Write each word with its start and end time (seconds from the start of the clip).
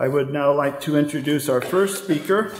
I 0.00 0.06
would 0.06 0.32
now 0.32 0.54
like 0.54 0.80
to 0.82 0.96
introduce 0.96 1.48
our 1.48 1.60
first 1.60 2.04
speaker. 2.04 2.52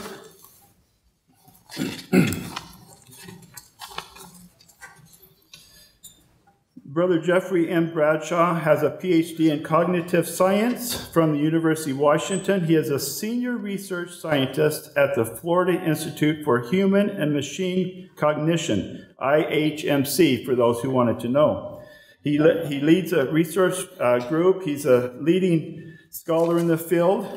Brother 6.83 7.21
Jeffrey 7.21 7.69
M. 7.69 7.93
Bradshaw 7.93 8.55
has 8.55 8.83
a 8.83 8.89
PhD 8.89 9.51
in 9.51 9.63
cognitive 9.63 10.27
science 10.27 11.07
from 11.07 11.31
the 11.31 11.37
University 11.39 11.91
of 11.91 11.99
Washington. 11.99 12.65
He 12.65 12.75
is 12.75 12.89
a 12.89 12.99
senior 12.99 13.55
research 13.55 14.11
scientist 14.11 14.89
at 14.97 15.15
the 15.15 15.23
Florida 15.23 15.81
Institute 15.81 16.43
for 16.43 16.69
Human 16.69 17.09
and 17.09 17.33
Machine 17.33 18.09
Cognition, 18.17 19.07
IHMC, 19.21 20.45
for 20.45 20.55
those 20.55 20.81
who 20.81 20.89
wanted 20.89 21.21
to 21.21 21.29
know. 21.29 21.81
He, 22.21 22.37
le- 22.37 22.67
he 22.67 22.81
leads 22.81 23.13
a 23.13 23.31
research 23.31 23.87
uh, 23.97 24.27
group. 24.27 24.63
He's 24.63 24.85
a 24.85 25.15
leading 25.21 25.88
scholar 26.09 26.57
in 26.57 26.67
the 26.67 26.77
field. 26.77 27.27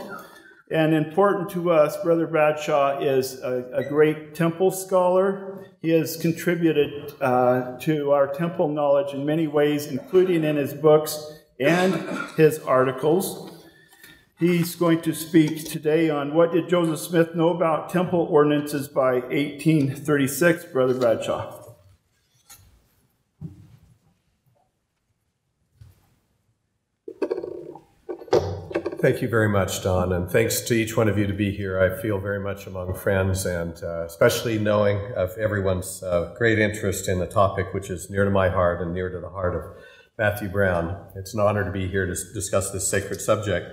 And 0.70 0.94
important 0.94 1.50
to 1.50 1.70
us, 1.70 1.98
Brother 2.02 2.26
Bradshaw 2.26 3.00
is 3.00 3.38
a, 3.42 3.64
a 3.74 3.84
great 3.84 4.34
temple 4.34 4.70
scholar. 4.70 5.66
He 5.82 5.90
has 5.90 6.16
contributed 6.16 7.12
uh, 7.20 7.78
to 7.80 8.12
our 8.12 8.32
temple 8.32 8.68
knowledge 8.68 9.12
in 9.12 9.27
many 9.27 9.46
ways, 9.46 9.86
including 9.86 10.44
in 10.44 10.56
his 10.56 10.72
books 10.72 11.40
and 11.60 11.94
his 12.36 12.58
articles. 12.60 13.50
He's 14.38 14.74
going 14.74 15.02
to 15.02 15.14
speak 15.14 15.68
today 15.68 16.08
on 16.08 16.34
what 16.34 16.52
did 16.52 16.68
Joseph 16.68 17.00
Smith 17.00 17.34
know 17.34 17.50
about 17.50 17.91
temple 17.91 18.27
ordinances 18.30 18.88
by 18.88 19.20
1836, 19.20 20.64
Brother 20.72 20.94
Bradshaw. 20.94 21.61
Thank 29.03 29.20
you 29.20 29.27
very 29.27 29.48
much, 29.48 29.83
Don, 29.83 30.12
and 30.12 30.31
thanks 30.31 30.61
to 30.61 30.75
each 30.75 30.97
one 30.97 31.08
of 31.08 31.19
you 31.19 31.27
to 31.27 31.33
be 31.33 31.50
here. 31.50 31.81
I 31.81 32.00
feel 32.00 32.20
very 32.20 32.39
much 32.39 32.69
among 32.69 32.95
friends, 32.95 33.44
and 33.44 33.75
uh, 33.83 34.05
especially 34.05 34.61
knowing 34.61 35.12
of 35.17 35.36
everyone's 35.36 36.05
uh, 36.05 36.33
great 36.39 36.61
interest 36.61 37.09
in 37.09 37.19
the 37.19 37.27
topic, 37.27 37.75
which 37.75 37.91
is 37.91 38.11
near 38.11 38.25
to 38.25 38.31
my 38.31 38.48
heart 38.48 38.81
and 38.81 38.94
near 38.94 39.11
to 39.11 39.19
the 39.19 39.28
heart 39.28 39.56
of 39.56 39.64
Matthew 40.17 40.48
Brown. 40.48 41.05
It's 41.17 41.34
an 41.34 41.41
honor 41.41 41.64
to 41.64 41.72
be 41.72 41.89
here 41.89 42.06
to 42.06 42.14
discuss 42.33 42.70
this 42.70 42.86
sacred 42.86 43.20
subject. 43.20 43.67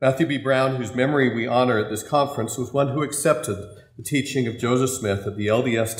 Matthew 0.00 0.26
B. 0.26 0.36
Brown, 0.36 0.74
whose 0.74 0.96
memory 0.96 1.32
we 1.32 1.46
honor 1.46 1.78
at 1.78 1.88
this 1.88 2.02
conference, 2.02 2.58
was 2.58 2.72
one 2.72 2.88
who 2.88 3.04
accepted 3.04 3.56
the 3.96 4.02
teaching 4.02 4.48
of 4.48 4.58
Joseph 4.58 4.98
Smith 4.98 5.26
that 5.26 5.36
the 5.36 5.46
LDS 5.46 5.96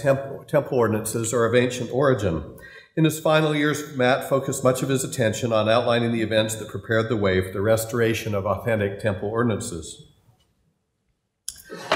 temple 0.49 0.77
ordinances 0.77 1.33
are 1.33 1.45
of 1.45 1.55
ancient 1.55 1.93
origin 1.93 2.58
in 2.99 3.05
his 3.05 3.21
final 3.21 3.55
years, 3.55 3.97
Matt 3.97 4.29
focused 4.29 4.65
much 4.65 4.83
of 4.83 4.89
his 4.89 5.05
attention 5.05 5.53
on 5.53 5.69
outlining 5.69 6.11
the 6.11 6.21
events 6.21 6.57
that 6.57 6.67
prepared 6.67 7.09
the 7.09 7.17
way 7.17 7.41
for 7.41 7.53
the 7.53 7.61
restoration 7.61 8.35
of 8.35 8.45
authentic 8.45 8.99
temple 8.99 9.29
ordinances. 9.29 10.09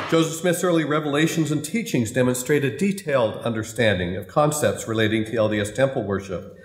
Joseph 0.08 0.34
Smith's 0.34 0.62
early 0.62 0.84
revelations 0.84 1.50
and 1.50 1.64
teachings 1.64 2.12
demonstrate 2.12 2.64
a 2.64 2.78
detailed 2.78 3.34
understanding 3.39 4.14
of 4.14 4.28
concepts 4.28 4.86
relating 4.86 5.25
to 5.25 5.33
LDS 5.33 5.75
temple 5.75 6.05
worship. 6.05 6.56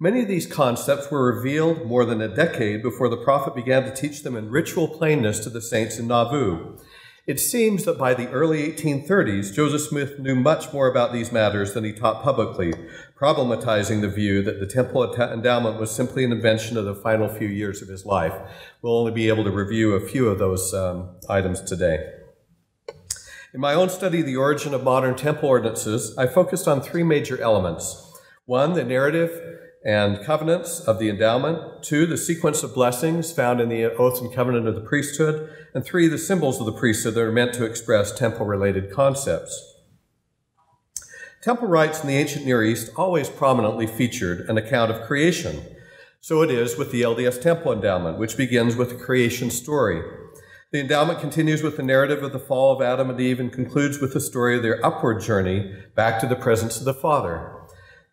Many 0.00 0.22
of 0.22 0.28
these 0.28 0.52
concepts 0.52 1.08
were 1.08 1.32
revealed 1.32 1.86
more 1.86 2.04
than 2.04 2.20
a 2.20 2.26
decade 2.26 2.82
before 2.82 3.08
the 3.08 3.16
prophet 3.16 3.54
began 3.54 3.84
to 3.84 3.94
teach 3.94 4.24
them 4.24 4.34
in 4.34 4.50
ritual 4.50 4.88
plainness 4.88 5.38
to 5.38 5.50
the 5.50 5.62
saints 5.62 6.00
in 6.00 6.08
Nauvoo. 6.08 6.78
It 7.26 7.40
seems 7.40 7.84
that 7.84 7.96
by 7.96 8.12
the 8.12 8.28
early 8.28 8.70
1830s, 8.70 9.54
Joseph 9.54 9.80
Smith 9.80 10.18
knew 10.18 10.34
much 10.34 10.74
more 10.74 10.88
about 10.88 11.10
these 11.10 11.32
matters 11.32 11.72
than 11.72 11.82
he 11.82 11.92
taught 11.92 12.22
publicly, 12.22 12.74
problematizing 13.18 14.00
the 14.00 14.08
view 14.08 14.42
that 14.42 14.58
the 14.60 14.66
temple 14.66 15.14
endowment 15.14 15.78
was 15.78 15.90
simply 15.90 16.24
an 16.24 16.32
invention 16.32 16.76
of 16.76 16.84
the 16.84 16.94
final 16.94 17.28
few 17.28 17.48
years 17.48 17.80
of 17.80 17.88
his 17.88 18.04
life. 18.04 18.34
We'll 18.82 18.98
only 18.98 19.12
be 19.12 19.28
able 19.28 19.44
to 19.44 19.50
review 19.50 19.94
a 19.94 20.00
few 20.00 20.28
of 20.28 20.38
those 20.38 20.74
um, 20.74 21.16
items 21.28 21.60
today. 21.60 22.10
In 23.52 23.60
my 23.60 23.74
own 23.74 23.88
study 23.88 24.20
of 24.20 24.26
the 24.26 24.36
origin 24.36 24.74
of 24.74 24.82
modern 24.82 25.14
temple 25.14 25.48
ordinances, 25.48 26.16
I 26.18 26.26
focused 26.26 26.66
on 26.66 26.80
three 26.80 27.04
major 27.04 27.40
elements. 27.40 28.12
One, 28.46 28.72
the 28.72 28.84
narrative 28.84 29.60
and 29.84 30.24
covenants 30.24 30.80
of 30.80 30.98
the 30.98 31.08
endowment. 31.08 31.82
Two, 31.82 32.06
the 32.06 32.16
sequence 32.16 32.62
of 32.62 32.74
blessings 32.74 33.32
found 33.32 33.60
in 33.60 33.68
the 33.68 33.84
oath 33.84 34.20
and 34.20 34.34
covenant 34.34 34.66
of 34.66 34.74
the 34.74 34.80
priesthood. 34.80 35.50
And 35.74 35.84
three, 35.84 36.08
the 36.08 36.18
symbols 36.18 36.58
of 36.58 36.66
the 36.66 36.72
priesthood 36.72 37.14
that 37.14 37.20
are 37.20 37.30
meant 37.30 37.54
to 37.54 37.64
express 37.64 38.10
temple 38.10 38.46
related 38.46 38.90
concepts. 38.90 39.73
Temple 41.44 41.68
rites 41.68 42.00
in 42.00 42.06
the 42.06 42.16
ancient 42.16 42.46
Near 42.46 42.64
East 42.64 42.90
always 42.96 43.28
prominently 43.28 43.86
featured 43.86 44.48
an 44.48 44.56
account 44.56 44.90
of 44.90 45.06
creation. 45.06 45.62
So 46.22 46.40
it 46.40 46.50
is 46.50 46.78
with 46.78 46.90
the 46.90 47.02
LDS 47.02 47.38
Temple 47.42 47.70
Endowment, 47.70 48.16
which 48.16 48.38
begins 48.38 48.76
with 48.76 48.88
the 48.88 49.04
creation 49.04 49.50
story. 49.50 50.02
The 50.72 50.80
endowment 50.80 51.20
continues 51.20 51.62
with 51.62 51.76
the 51.76 51.82
narrative 51.82 52.22
of 52.22 52.32
the 52.32 52.38
fall 52.38 52.74
of 52.74 52.80
Adam 52.80 53.10
and 53.10 53.20
Eve 53.20 53.40
and 53.40 53.52
concludes 53.52 53.98
with 53.98 54.14
the 54.14 54.22
story 54.22 54.56
of 54.56 54.62
their 54.62 54.82
upward 54.82 55.20
journey 55.20 55.70
back 55.94 56.18
to 56.20 56.26
the 56.26 56.34
presence 56.34 56.78
of 56.78 56.86
the 56.86 56.94
Father. 56.94 57.54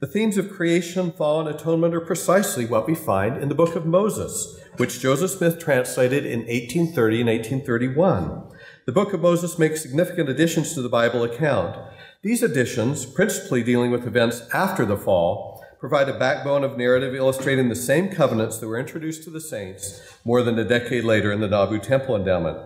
The 0.01 0.07
themes 0.07 0.35
of 0.35 0.51
creation, 0.51 1.13
fall, 1.13 1.39
and 1.39 1.47
atonement 1.47 1.95
are 1.95 2.01
precisely 2.01 2.65
what 2.65 2.85
we 2.85 2.95
find 2.95 3.37
in 3.41 3.47
the 3.47 3.55
book 3.55 3.77
of 3.77 3.85
Moses, 3.85 4.59
which 4.75 4.99
Joseph 4.99 5.31
Smith 5.31 5.57
translated 5.57 6.25
in 6.25 6.39
1830 6.39 7.21
and 7.21 7.29
1831. 7.29 8.51
The 8.85 8.91
book 8.91 9.13
of 9.13 9.21
Moses 9.21 9.57
makes 9.57 9.81
significant 9.81 10.27
additions 10.27 10.73
to 10.73 10.81
the 10.81 10.89
Bible 10.89 11.23
account. 11.23 11.77
These 12.23 12.43
additions, 12.43 13.03
principally 13.07 13.63
dealing 13.63 13.89
with 13.89 14.05
events 14.05 14.43
after 14.53 14.85
the 14.85 14.97
fall, 14.97 15.65
provide 15.79 16.07
a 16.07 16.19
backbone 16.19 16.63
of 16.63 16.77
narrative 16.77 17.15
illustrating 17.15 17.67
the 17.67 17.75
same 17.75 18.09
covenants 18.09 18.59
that 18.59 18.67
were 18.67 18.79
introduced 18.79 19.23
to 19.23 19.31
the 19.31 19.41
saints 19.41 19.99
more 20.23 20.43
than 20.43 20.59
a 20.59 20.63
decade 20.63 21.03
later 21.03 21.31
in 21.31 21.39
the 21.39 21.47
Nauvoo 21.47 21.79
Temple 21.79 22.15
Endowment. 22.15 22.59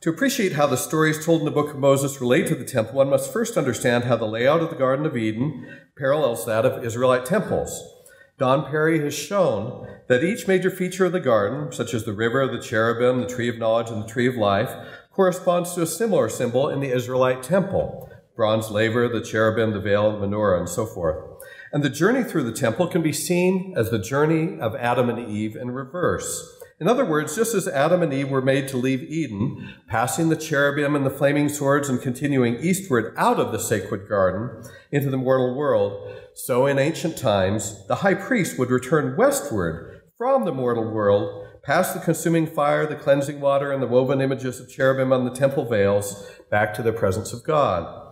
To 0.00 0.08
appreciate 0.08 0.52
how 0.52 0.66
the 0.66 0.78
stories 0.78 1.22
told 1.22 1.40
in 1.40 1.44
the 1.44 1.50
book 1.50 1.70
of 1.70 1.78
Moses 1.78 2.18
relate 2.18 2.46
to 2.46 2.54
the 2.54 2.64
temple, 2.64 2.94
one 2.94 3.10
must 3.10 3.30
first 3.30 3.58
understand 3.58 4.04
how 4.04 4.16
the 4.16 4.24
layout 4.24 4.62
of 4.62 4.70
the 4.70 4.76
Garden 4.76 5.04
of 5.04 5.14
Eden 5.14 5.66
parallels 5.98 6.46
that 6.46 6.64
of 6.64 6.82
Israelite 6.82 7.26
temples. 7.26 7.92
Don 8.38 8.70
Parry 8.70 9.00
has 9.00 9.14
shown 9.14 9.86
that 10.08 10.22
each 10.22 10.46
major 10.46 10.70
feature 10.70 11.06
of 11.06 11.12
the 11.12 11.20
garden, 11.20 11.72
such 11.72 11.92
as 11.92 12.04
the 12.04 12.12
river, 12.12 12.46
the 12.46 12.62
cherubim, 12.62 13.20
the 13.20 13.26
tree 13.26 13.48
of 13.48 13.58
knowledge, 13.58 13.90
and 13.90 14.02
the 14.02 14.06
tree 14.06 14.26
of 14.26 14.36
life, 14.36 14.70
corresponds 15.16 15.74
to 15.74 15.82
a 15.82 15.86
similar 15.86 16.28
symbol 16.28 16.68
in 16.68 16.80
the 16.80 16.94
Israelite 16.94 17.42
temple 17.42 18.08
bronze 18.36 18.70
laver, 18.70 19.08
the 19.08 19.22
cherubim, 19.22 19.72
the 19.72 19.80
veil, 19.80 20.12
the 20.12 20.26
menorah, 20.26 20.58
and 20.58 20.68
so 20.68 20.84
forth. 20.84 21.24
And 21.72 21.82
the 21.82 21.88
journey 21.88 22.22
through 22.22 22.44
the 22.44 22.52
temple 22.52 22.86
can 22.86 23.00
be 23.00 23.12
seen 23.12 23.72
as 23.78 23.90
the 23.90 23.98
journey 23.98 24.60
of 24.60 24.76
Adam 24.76 25.08
and 25.08 25.30
Eve 25.30 25.56
in 25.56 25.70
reverse. 25.70 26.52
In 26.78 26.86
other 26.86 27.06
words, 27.06 27.34
just 27.34 27.54
as 27.54 27.66
Adam 27.66 28.02
and 28.02 28.12
Eve 28.12 28.30
were 28.30 28.42
made 28.42 28.68
to 28.68 28.76
leave 28.76 29.02
Eden, 29.02 29.74
passing 29.88 30.28
the 30.28 30.36
cherubim 30.36 30.94
and 30.94 31.06
the 31.06 31.10
flaming 31.10 31.48
swords 31.48 31.88
and 31.88 32.00
continuing 32.00 32.56
eastward 32.56 33.14
out 33.16 33.40
of 33.40 33.50
the 33.50 33.58
sacred 33.58 34.06
garden 34.06 34.62
into 34.92 35.08
the 35.08 35.16
mortal 35.16 35.54
world, 35.56 36.14
so 36.34 36.66
in 36.66 36.78
ancient 36.78 37.16
times, 37.16 37.86
the 37.86 37.96
high 37.96 38.14
priest 38.14 38.58
would 38.58 38.68
return 38.68 39.16
westward 39.16 40.02
from 40.18 40.44
the 40.44 40.52
mortal 40.52 40.92
world, 40.92 41.45
past 41.66 41.92
the 41.92 42.00
consuming 42.00 42.46
fire, 42.46 42.86
the 42.86 42.94
cleansing 42.94 43.40
water, 43.40 43.72
and 43.72 43.82
the 43.82 43.86
woven 43.88 44.20
images 44.20 44.60
of 44.60 44.70
cherubim 44.70 45.12
on 45.12 45.24
the 45.24 45.34
temple 45.34 45.64
veils, 45.64 46.24
back 46.48 46.72
to 46.72 46.82
the 46.82 46.92
presence 46.92 47.32
of 47.32 47.42
God. 47.42 48.04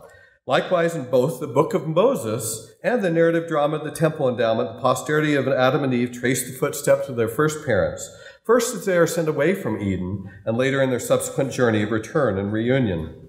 Likewise, 0.47 0.95
in 0.95 1.09
both 1.09 1.41
the 1.41 1.47
book 1.47 1.73
of 1.73 1.89
Moses 1.89 2.75
and 2.83 3.01
the 3.01 3.11
narrative 3.11 3.49
drama 3.49 3.77
of 3.77 3.85
the 3.85 3.91
temple 3.91 4.29
endowment, 4.29 4.75
the 4.75 4.83
posterity 4.83 5.35
of 5.35 5.49
Adam 5.49 5.85
and 5.85 5.95
Eve 5.95 6.13
trace 6.13 6.45
the 6.45 6.59
footsteps 6.59 7.09
of 7.09 7.17
their 7.17 7.29
first 7.29 7.65
parents 7.65 8.11
First, 8.45 8.75
as 8.75 8.85
they 8.85 8.99
are 8.99 9.07
sent 9.07 9.27
away 9.27 9.55
from 9.55 9.81
Eden, 9.81 10.31
and 10.45 10.59
later 10.59 10.83
in 10.83 10.91
their 10.91 11.01
subsequent 11.01 11.51
journey 11.51 11.83
of 11.83 11.91
return 11.91 12.37
and 12.37 12.53
reunion. 12.53 13.24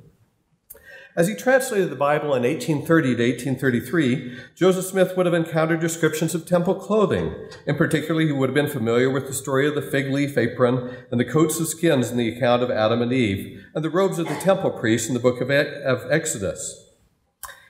As 1.17 1.29
he 1.29 1.35
translated 1.35 1.89
the 1.89 1.95
Bible 1.95 2.35
in 2.35 2.43
1830 2.43 3.15
to 3.15 3.23
1833, 3.23 4.37
Joseph 4.53 4.83
Smith 4.83 5.15
would 5.15 5.25
have 5.25 5.33
encountered 5.33 5.79
descriptions 5.79 6.35
of 6.35 6.45
temple 6.45 6.75
clothing. 6.75 7.33
In 7.65 7.77
particular, 7.77 8.19
he 8.19 8.33
would 8.33 8.50
have 8.50 8.53
been 8.56 8.67
familiar 8.67 9.09
with 9.09 9.27
the 9.27 9.33
story 9.33 9.65
of 9.65 9.75
the 9.75 9.81
fig 9.81 10.12
leaf 10.12 10.38
apron 10.38 10.94
and 11.12 11.17
the 11.17 11.23
coats 11.23 11.57
of 11.57 11.69
skins 11.69 12.12
in 12.12 12.17
the 12.17 12.35
account 12.35 12.63
of 12.63 12.69
Adam 12.69 13.01
and 13.01 13.13
Eve, 13.13 13.63
and 13.73 13.81
the 13.81 13.89
robes 13.89 14.19
of 14.19 14.27
the 14.27 14.35
temple 14.35 14.71
priests 14.71 15.07
in 15.07 15.13
the 15.13 15.19
book 15.21 15.39
of, 15.39 15.50
Exodus. 15.50 16.81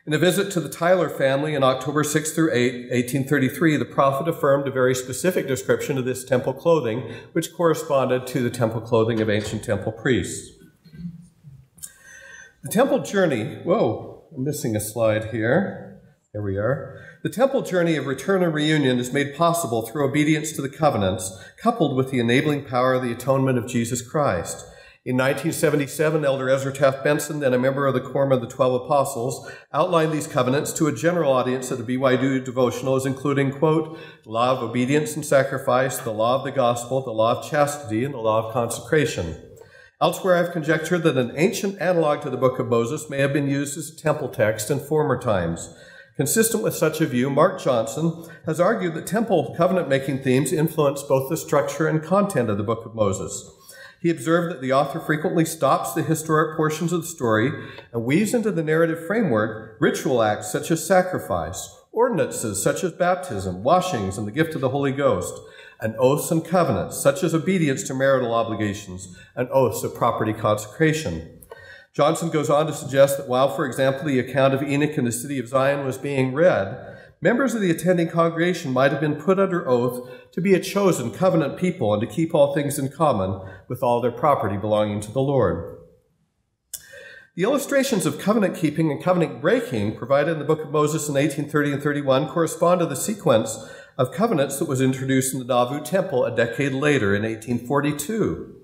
In 0.08 0.14
a 0.14 0.18
visit 0.18 0.52
to 0.52 0.60
the 0.60 0.70
Tyler 0.70 1.10
family 1.10 1.54
in 1.54 1.64
October 1.64 2.04
6 2.04 2.32
through 2.32 2.52
8, 2.52 2.74
1833, 2.92 3.78
the 3.78 3.86
prophet 3.86 4.28
affirmed 4.28 4.68
a 4.68 4.72
very 4.72 4.96
specific 4.96 5.48
description 5.48 6.00
of 6.00 6.06
this 6.06 6.24
temple 6.24 6.54
clothing, 6.54 7.14
which 7.34 7.54
corresponded 7.54 8.26
to 8.26 8.42
the 8.42 8.50
temple 8.50 8.82
clothing 8.82 9.22
of 9.22 9.30
ancient 9.30 9.64
temple 9.64 9.92
priests. 9.92 10.55
The 12.66 12.72
temple 12.72 13.04
journey, 13.04 13.58
whoa, 13.64 14.24
I'm 14.36 14.44
missing 14.44 14.76
a 14.76 14.80
slide 14.80 15.26
here. 15.26 16.02
There 16.34 16.42
we 16.42 16.58
are. 16.58 17.00
The 17.22 17.30
temple 17.30 17.62
journey 17.62 17.96
of 17.96 18.08
return 18.08 18.42
and 18.42 18.52
reunion 18.56 18.98
is 18.98 19.14
made 19.14 19.36
possible 19.36 19.84
through 19.84 20.10
obedience 20.10 20.52
to 20.54 20.64
the 20.64 20.70
covenants, 20.70 21.32
coupled 21.62 21.96
with 21.96 22.10
the 22.10 22.18
enabling 22.20 22.66
power 22.66 22.96
of 22.96 23.04
the 23.04 23.12
atonement 23.12 23.60
of 23.60 23.68
Jesus 23.68 24.02
Christ. 24.02 24.66
In 25.06 25.16
1977, 25.16 26.26
Elder 26.26 26.50
Ezra 26.50 26.74
Taft 26.74 27.04
Benson, 27.04 27.40
then 27.40 27.54
a 27.54 27.60
member 27.60 27.86
of 27.86 27.94
the 27.94 28.02
Quorum 28.02 28.32
of 28.32 28.42
the 28.42 28.48
Twelve 28.48 28.82
Apostles, 28.82 29.48
outlined 29.72 30.12
these 30.12 30.26
covenants 30.26 30.74
to 30.74 30.88
a 30.88 30.92
general 30.92 31.32
audience 31.32 31.72
at 31.72 31.78
the 31.78 31.96
BYU 31.96 32.44
devotional 32.44 32.96
as 32.96 33.06
including, 33.06 33.52
quote, 33.52 33.96
the 34.24 34.32
law 34.32 34.54
of 34.54 34.64
obedience 34.64 35.16
and 35.16 35.24
sacrifice, 35.24 36.00
the 36.00 36.10
law 36.10 36.40
of 36.40 36.44
the 36.44 36.52
gospel, 36.52 37.02
the 37.02 37.12
law 37.12 37.40
of 37.40 37.48
chastity, 37.48 38.04
and 38.04 38.16
the 38.16 38.18
law 38.18 38.48
of 38.48 38.54
consecration. 38.54 39.45
Elsewhere, 40.02 40.36
I've 40.36 40.52
conjectured 40.52 41.04
that 41.04 41.18
an 41.18 41.32
ancient 41.38 41.80
analog 41.80 42.22
to 42.22 42.30
the 42.30 42.36
Book 42.36 42.60
of 42.60 42.68
Moses 42.68 43.10
may 43.10 43.20
have 43.20 43.32
been 43.32 43.48
used 43.48 43.78
as 43.78 43.90
a 43.90 43.96
temple 43.96 44.28
text 44.28 44.70
in 44.70 44.78
former 44.78 45.18
times. 45.18 45.74
Consistent 46.18 46.64
with 46.64 46.76
such 46.76 47.00
a 47.00 47.06
view, 47.06 47.30
Mark 47.30 47.62
Johnson 47.62 48.26
has 48.46 48.60
argued 48.60 48.94
that 48.96 49.08
temple 49.08 49.56
covenant 49.56 49.88
making 49.88 50.20
themes 50.22 50.52
influence 50.52 51.02
both 51.02 51.30
the 51.30 51.38
structure 51.38 51.88
and 51.88 52.04
content 52.04 52.50
of 52.50 52.58
the 52.58 52.64
Book 52.64 52.86
of 52.86 52.94
Moses. 52.94 53.50
He 54.02 54.10
observed 54.10 54.54
that 54.54 54.62
the 54.62 54.74
author 54.74 55.00
frequently 55.00 55.46
stops 55.46 55.94
the 55.94 56.04
historic 56.04 56.58
portions 56.58 56.92
of 56.92 57.04
the 57.04 57.08
story 57.08 57.52
and 57.94 58.04
weaves 58.04 58.34
into 58.34 58.52
the 58.52 58.64
narrative 58.64 59.08
framework 59.08 59.78
ritual 59.80 60.22
acts 60.22 60.52
such 60.52 60.72
as 60.72 60.86
sacrifice, 60.86 61.74
ordinances 61.94 62.62
such 62.62 62.84
as 62.84 62.92
baptism, 62.92 63.64
washings, 63.64 64.18
and 64.18 64.28
the 64.28 64.32
gift 64.34 64.56
of 64.56 64.62
the 64.62 64.70
Holy 64.70 64.92
Ghost, 64.92 65.40
and 65.86 65.96
oaths 66.00 66.32
and 66.32 66.44
covenants 66.44 66.98
such 66.98 67.22
as 67.22 67.36
obedience 67.36 67.84
to 67.84 67.94
marital 67.94 68.34
obligations 68.34 69.16
and 69.36 69.48
oaths 69.50 69.84
of 69.84 69.94
property 69.94 70.34
consecration. 70.34 71.40
Johnson 71.94 72.32
goes 72.32 72.50
on 72.50 72.66
to 72.66 72.74
suggest 72.74 73.18
that 73.18 73.28
while, 73.28 73.56
for 73.56 73.68
example, 73.68 74.04
the 74.04 74.18
account 74.18 74.56
of 74.56 74.64
Enoch 74.64 74.98
in 74.98 75.06
the 75.06 75.12
city 75.12 75.38
of 75.38 75.48
Zion 75.48 75.86
was 75.86 76.00
being 76.00 76.34
read, 76.34 76.98
members 77.22 77.54
of 77.54 77.62
the 77.62 77.70
attending 77.70 78.10
congregation 78.10 78.74
might 78.74 78.92
have 78.92 79.00
been 79.00 79.14
put 79.14 79.38
under 79.38 79.70
oath 79.70 80.10
to 80.32 80.42
be 80.42 80.56
a 80.56 80.60
chosen 80.60 81.12
covenant 81.12 81.56
people 81.56 81.94
and 81.94 82.02
to 82.02 82.08
keep 82.08 82.34
all 82.34 82.56
things 82.56 82.80
in 82.80 82.90
common 82.90 83.48
with 83.68 83.84
all 83.84 84.02
their 84.02 84.12
property 84.12 84.58
belonging 84.58 85.02
to 85.02 85.12
the 85.12 85.22
Lord. 85.22 85.78
The 87.36 87.44
illustrations 87.44 88.08
of 88.08 88.18
covenant 88.18 88.56
keeping 88.56 88.92
and 88.92 89.04
covenant 89.04 89.40
breaking 89.40 89.98
provided 89.98 90.32
in 90.32 90.40
the 90.40 90.46
book 90.46 90.62
of 90.62 90.72
Moses 90.72 91.08
in 91.08 91.14
1830 91.14 91.74
and 91.74 91.84
31 91.84 92.30
correspond 92.30 92.80
to 92.80 92.88
the 92.88 92.96
sequence 92.96 93.70
of 93.98 94.12
covenants 94.12 94.60
that 94.60 94.68
was 94.68 94.82
introduced 94.82 95.34
in 95.34 95.40
the 95.40 95.46
Nauvoo 95.46 95.84
Temple 95.84 96.26
a 96.26 96.36
decade 96.36 96.74
later 96.74 97.16
in 97.16 97.24
1842. 97.24 98.56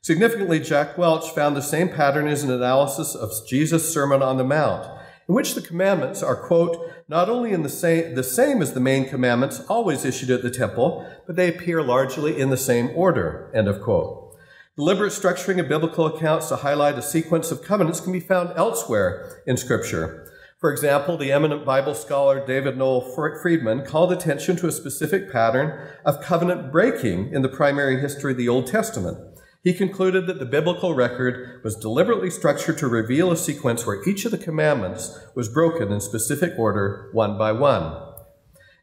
Significantly, 0.00 0.60
Jack 0.60 0.96
Welch 0.96 1.30
found 1.30 1.56
the 1.56 1.62
same 1.62 1.88
pattern 1.88 2.26
as 2.26 2.42
an 2.42 2.50
analysis 2.50 3.14
of 3.14 3.30
Jesus' 3.46 3.92
Sermon 3.92 4.22
on 4.22 4.36
the 4.36 4.44
Mount, 4.44 4.86
in 5.28 5.34
which 5.34 5.54
the 5.54 5.60
commandments 5.60 6.22
are, 6.22 6.36
quote, 6.36 6.92
not 7.08 7.28
only 7.28 7.52
in 7.52 7.62
the 7.62 7.68
same, 7.68 8.14
the 8.14 8.22
same 8.22 8.62
as 8.62 8.72
the 8.72 8.80
main 8.80 9.08
commandments 9.08 9.60
always 9.68 10.04
issued 10.04 10.30
at 10.30 10.42
the 10.42 10.50
temple, 10.50 11.06
but 11.26 11.36
they 11.36 11.48
appear 11.48 11.82
largely 11.82 12.40
in 12.40 12.50
the 12.50 12.56
same 12.56 12.90
order, 12.94 13.50
end 13.54 13.68
of 13.68 13.82
quote. 13.82 14.36
Deliberate 14.76 15.12
structuring 15.12 15.58
of 15.58 15.68
biblical 15.68 16.06
accounts 16.06 16.48
to 16.48 16.56
highlight 16.56 16.96
a 16.96 17.02
sequence 17.02 17.50
of 17.50 17.64
covenants 17.64 18.00
can 18.00 18.12
be 18.12 18.20
found 18.20 18.52
elsewhere 18.56 19.42
in 19.44 19.56
Scripture. 19.56 20.27
For 20.58 20.72
example, 20.72 21.16
the 21.16 21.30
eminent 21.30 21.64
Bible 21.64 21.94
scholar 21.94 22.44
David 22.44 22.76
Noel 22.76 23.00
Freedman 23.00 23.84
called 23.84 24.10
attention 24.10 24.56
to 24.56 24.66
a 24.66 24.72
specific 24.72 25.30
pattern 25.30 25.88
of 26.04 26.20
covenant 26.20 26.72
breaking 26.72 27.32
in 27.32 27.42
the 27.42 27.48
primary 27.48 28.00
history 28.00 28.32
of 28.32 28.38
the 28.38 28.48
Old 28.48 28.66
Testament. 28.66 29.18
He 29.62 29.72
concluded 29.72 30.26
that 30.26 30.40
the 30.40 30.44
biblical 30.44 30.94
record 30.94 31.60
was 31.62 31.76
deliberately 31.76 32.28
structured 32.28 32.76
to 32.78 32.88
reveal 32.88 33.30
a 33.30 33.36
sequence 33.36 33.86
where 33.86 34.02
each 34.08 34.24
of 34.24 34.32
the 34.32 34.38
commandments 34.38 35.16
was 35.36 35.48
broken 35.48 35.92
in 35.92 36.00
specific 36.00 36.58
order, 36.58 37.08
one 37.12 37.38
by 37.38 37.52
one. 37.52 37.96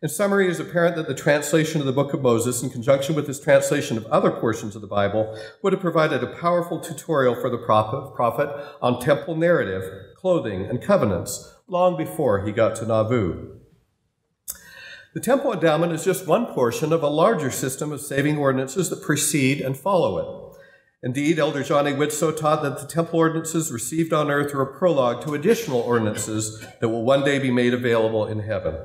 In 0.01 0.07
summary, 0.07 0.47
it 0.47 0.51
is 0.51 0.61
apparent 0.61 0.95
that 0.95 1.07
the 1.09 1.13
translation 1.13 1.81
of 1.81 1.87
the 1.87 1.91
book 1.91 2.13
of 2.13 2.21
Moses, 2.21 2.63
in 2.63 2.69
conjunction 2.69 3.15
with 3.15 3.27
his 3.27 3.39
translation 3.41 3.97
of 3.97 4.05
other 4.05 4.31
portions 4.31 4.77
of 4.77 4.81
the 4.81 4.87
Bible, 4.87 5.37
would 5.61 5.73
have 5.73 5.81
provided 5.81 6.23
a 6.23 6.27
powerful 6.27 6.79
tutorial 6.79 7.35
for 7.35 7.49
the 7.49 7.57
prophet, 7.57 8.49
on 8.81 9.01
temple 9.01 9.35
narrative, 9.35 9.83
clothing, 10.15 10.65
and 10.65 10.81
covenants 10.81 11.54
long 11.67 11.97
before 11.97 12.45
he 12.45 12.51
got 12.51 12.75
to 12.77 12.85
Nauvoo. 12.85 13.51
The 15.13 15.21
temple 15.21 15.53
endowment 15.53 15.93
is 15.93 16.03
just 16.03 16.27
one 16.27 16.47
portion 16.47 16.91
of 16.91 17.01
a 17.01 17.07
larger 17.07 17.49
system 17.49 17.91
of 17.91 18.01
saving 18.01 18.37
ordinances 18.37 18.89
that 18.89 19.01
precede 19.01 19.61
and 19.61 19.77
follow 19.77 20.17
it. 20.17 20.45
Indeed, 21.01 21.39
Elder 21.39 21.63
John 21.63 21.87
A. 21.87 21.91
Widtsoe 21.91 22.35
taught 22.35 22.63
that 22.63 22.79
the 22.79 22.87
temple 22.87 23.19
ordinances 23.19 23.71
received 23.71 24.11
on 24.11 24.29
earth 24.29 24.53
are 24.53 24.61
a 24.61 24.77
prologue 24.77 25.23
to 25.23 25.33
additional 25.33 25.79
ordinances 25.79 26.65
that 26.81 26.89
will 26.89 27.03
one 27.03 27.23
day 27.23 27.39
be 27.39 27.51
made 27.51 27.73
available 27.73 28.25
in 28.25 28.39
heaven. 28.39 28.75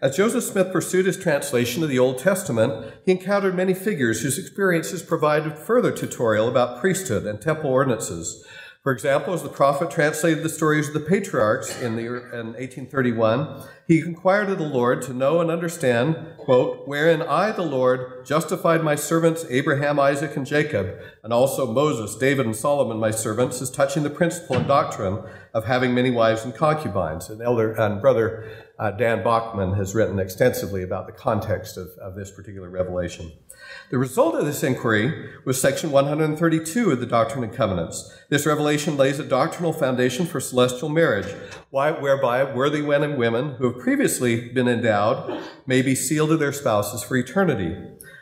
As 0.00 0.16
Joseph 0.16 0.44
Smith 0.44 0.72
pursued 0.72 1.06
his 1.06 1.18
translation 1.18 1.82
of 1.82 1.88
the 1.88 1.98
Old 1.98 2.18
Testament, 2.18 2.92
he 3.04 3.12
encountered 3.12 3.54
many 3.54 3.74
figures 3.74 4.20
whose 4.20 4.38
experiences 4.38 5.02
provided 5.02 5.58
further 5.58 5.90
tutorial 5.90 6.48
about 6.48 6.80
priesthood 6.80 7.26
and 7.26 7.40
temple 7.40 7.70
ordinances. 7.70 8.46
For 8.86 8.92
example, 8.92 9.34
as 9.34 9.42
the 9.42 9.48
prophet 9.48 9.90
translated 9.90 10.44
the 10.44 10.48
stories 10.48 10.86
of 10.86 10.94
the 10.94 11.00
patriarchs 11.00 11.82
in, 11.82 11.96
the, 11.96 12.06
in 12.06 12.52
1831, 12.54 13.64
he 13.88 13.98
inquired 13.98 14.48
of 14.48 14.58
the 14.58 14.64
Lord 14.64 15.02
to 15.02 15.12
know 15.12 15.40
and 15.40 15.50
understand, 15.50 16.16
quote, 16.38 16.86
wherein 16.86 17.20
I, 17.20 17.50
the 17.50 17.62
Lord, 17.62 18.24
justified 18.24 18.84
my 18.84 18.94
servants 18.94 19.44
Abraham, 19.50 19.98
Isaac, 19.98 20.36
and 20.36 20.46
Jacob, 20.46 21.00
and 21.24 21.32
also 21.32 21.66
Moses, 21.66 22.14
David, 22.14 22.46
and 22.46 22.54
Solomon, 22.54 23.00
my 23.00 23.10
servants, 23.10 23.60
as 23.60 23.72
touching 23.72 24.04
the 24.04 24.08
principle 24.08 24.54
and 24.54 24.68
doctrine 24.68 25.20
of 25.52 25.64
having 25.64 25.92
many 25.92 26.12
wives 26.12 26.44
and 26.44 26.54
concubines. 26.54 27.28
And 27.28 27.42
elder 27.42 27.72
and 27.72 28.00
brother 28.00 28.48
uh, 28.78 28.90
Dan 28.90 29.22
Bachman 29.22 29.74
has 29.74 29.94
written 29.94 30.18
extensively 30.18 30.82
about 30.82 31.06
the 31.06 31.12
context 31.12 31.76
of, 31.76 31.88
of 32.00 32.14
this 32.14 32.30
particular 32.30 32.68
revelation. 32.68 33.32
The 33.90 33.98
result 33.98 34.34
of 34.34 34.44
this 34.44 34.62
inquiry 34.62 35.30
was 35.44 35.60
section 35.60 35.90
132 35.90 36.90
of 36.90 37.00
the 37.00 37.06
Doctrine 37.06 37.44
and 37.44 37.52
Covenants. 37.52 38.12
This 38.28 38.46
revelation 38.46 38.96
lays 38.96 39.18
a 39.18 39.24
doctrinal 39.24 39.72
foundation 39.72 40.26
for 40.26 40.40
celestial 40.40 40.88
marriage, 40.88 41.34
whereby 41.70 42.44
worthy 42.44 42.82
men 42.82 43.02
and 43.02 43.16
women 43.16 43.54
who 43.54 43.72
have 43.72 43.82
previously 43.82 44.48
been 44.50 44.68
endowed 44.68 45.42
may 45.66 45.82
be 45.82 45.94
sealed 45.94 46.30
to 46.30 46.36
their 46.36 46.52
spouses 46.52 47.02
for 47.02 47.16
eternity. 47.16 47.76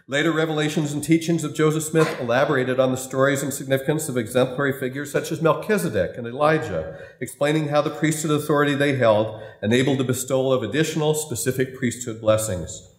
Later 0.07 0.33
revelations 0.33 0.93
and 0.93 1.03
teachings 1.03 1.45
of 1.45 1.55
Joseph 1.55 1.83
Smith 1.83 2.21
elaborated 2.21 2.79
on 2.79 2.91
the 2.91 2.97
stories 2.99 3.43
and 3.43 3.55
significance 3.55 4.07
of 4.07 4.19
exemplary 4.19 4.79
figures 4.79 5.11
such 5.11 5.33
as 5.33 5.41
Melchizedek 5.41 6.19
and 6.19 6.27
Elijah, 6.27 6.99
explaining 7.23 7.69
how 7.69 7.81
the 7.81 7.89
priesthood 7.89 8.31
authority 8.31 8.75
they 8.75 8.97
held 8.97 9.41
enabled 9.63 9.97
the 9.97 10.05
bestowal 10.05 10.53
of 10.53 10.63
additional 10.63 11.15
specific 11.15 11.75
priesthood 11.75 12.21
blessings. 12.21 12.91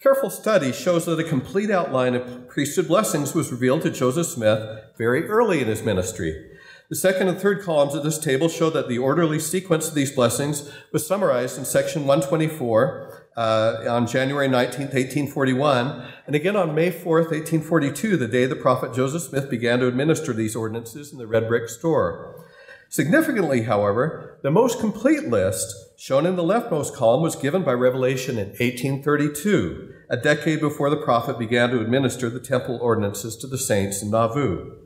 Careful 0.00 0.30
study 0.30 0.70
shows 0.70 1.04
that 1.06 1.18
a 1.18 1.24
complete 1.24 1.72
outline 1.72 2.14
of 2.14 2.48
priesthood 2.48 2.86
blessings 2.86 3.34
was 3.34 3.50
revealed 3.50 3.82
to 3.82 3.90
Joseph 3.90 4.28
Smith 4.28 4.84
very 4.96 5.26
early 5.26 5.62
in 5.62 5.66
his 5.66 5.82
ministry. 5.82 6.48
The 6.90 6.94
second 6.94 7.26
and 7.26 7.40
third 7.40 7.64
columns 7.64 7.96
of 7.96 8.04
this 8.04 8.20
table 8.20 8.48
show 8.48 8.70
that 8.70 8.88
the 8.88 8.98
orderly 8.98 9.40
sequence 9.40 9.88
of 9.88 9.96
these 9.96 10.12
blessings 10.12 10.70
was 10.92 11.04
summarized 11.04 11.58
in 11.58 11.64
section 11.64 12.06
124 12.06 13.25
uh, 13.36 13.84
on 13.88 14.06
January 14.06 14.48
19, 14.48 14.86
1841, 14.86 16.02
and 16.26 16.34
again 16.34 16.56
on 16.56 16.74
May 16.74 16.90
4, 16.90 17.20
1842, 17.20 18.16
the 18.16 18.26
day 18.26 18.46
the 18.46 18.56
prophet 18.56 18.94
Joseph 18.94 19.22
Smith 19.22 19.50
began 19.50 19.78
to 19.80 19.88
administer 19.88 20.32
these 20.32 20.56
ordinances 20.56 21.12
in 21.12 21.18
the 21.18 21.26
red 21.26 21.48
brick 21.48 21.68
store. 21.68 22.44
Significantly, 22.88 23.62
however, 23.62 24.38
the 24.42 24.50
most 24.50 24.80
complete 24.80 25.28
list, 25.28 25.98
shown 25.98 26.24
in 26.24 26.36
the 26.36 26.42
leftmost 26.42 26.94
column, 26.94 27.20
was 27.20 27.36
given 27.36 27.62
by 27.62 27.72
Revelation 27.72 28.38
in 28.38 28.48
1832, 28.48 29.92
a 30.08 30.16
decade 30.16 30.60
before 30.60 30.88
the 30.88 30.96
prophet 30.96 31.38
began 31.38 31.70
to 31.70 31.80
administer 31.80 32.30
the 32.30 32.40
temple 32.40 32.78
ordinances 32.80 33.36
to 33.36 33.46
the 33.46 33.58
saints 33.58 34.02
in 34.02 34.10
Nauvoo. 34.10 34.85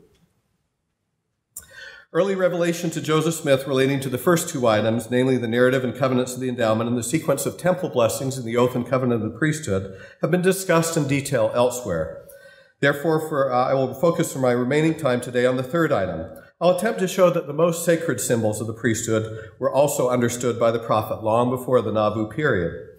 Early 2.13 2.35
revelation 2.35 2.89
to 2.89 2.99
Joseph 2.99 3.35
Smith 3.35 3.65
relating 3.65 4.01
to 4.01 4.09
the 4.09 4.17
first 4.17 4.49
two 4.49 4.67
items, 4.67 5.09
namely 5.09 5.37
the 5.37 5.47
narrative 5.47 5.85
and 5.85 5.95
covenants 5.95 6.33
of 6.33 6.41
the 6.41 6.49
endowment 6.49 6.89
and 6.89 6.97
the 6.97 7.03
sequence 7.03 7.45
of 7.45 7.57
temple 7.57 7.87
blessings 7.87 8.37
and 8.37 8.45
the 8.45 8.57
oath 8.57 8.75
and 8.75 8.85
covenant 8.85 9.23
of 9.23 9.31
the 9.31 9.39
priesthood, 9.39 9.97
have 10.19 10.29
been 10.29 10.41
discussed 10.41 10.97
in 10.97 11.07
detail 11.07 11.53
elsewhere. 11.55 12.25
Therefore, 12.81 13.29
for, 13.29 13.53
uh, 13.53 13.65
I 13.65 13.75
will 13.75 13.93
focus 13.93 14.33
for 14.33 14.39
my 14.39 14.51
remaining 14.51 14.97
time 14.97 15.21
today 15.21 15.45
on 15.45 15.55
the 15.55 15.63
third 15.63 15.93
item. 15.93 16.25
I'll 16.59 16.75
attempt 16.75 16.99
to 16.99 17.07
show 17.07 17.29
that 17.29 17.47
the 17.47 17.53
most 17.53 17.85
sacred 17.85 18.19
symbols 18.19 18.59
of 18.59 18.67
the 18.67 18.73
priesthood 18.73 19.49
were 19.57 19.71
also 19.71 20.09
understood 20.09 20.59
by 20.59 20.71
the 20.71 20.79
prophet 20.79 21.23
long 21.23 21.49
before 21.49 21.81
the 21.81 21.93
Nauvoo 21.93 22.27
period. 22.27 22.89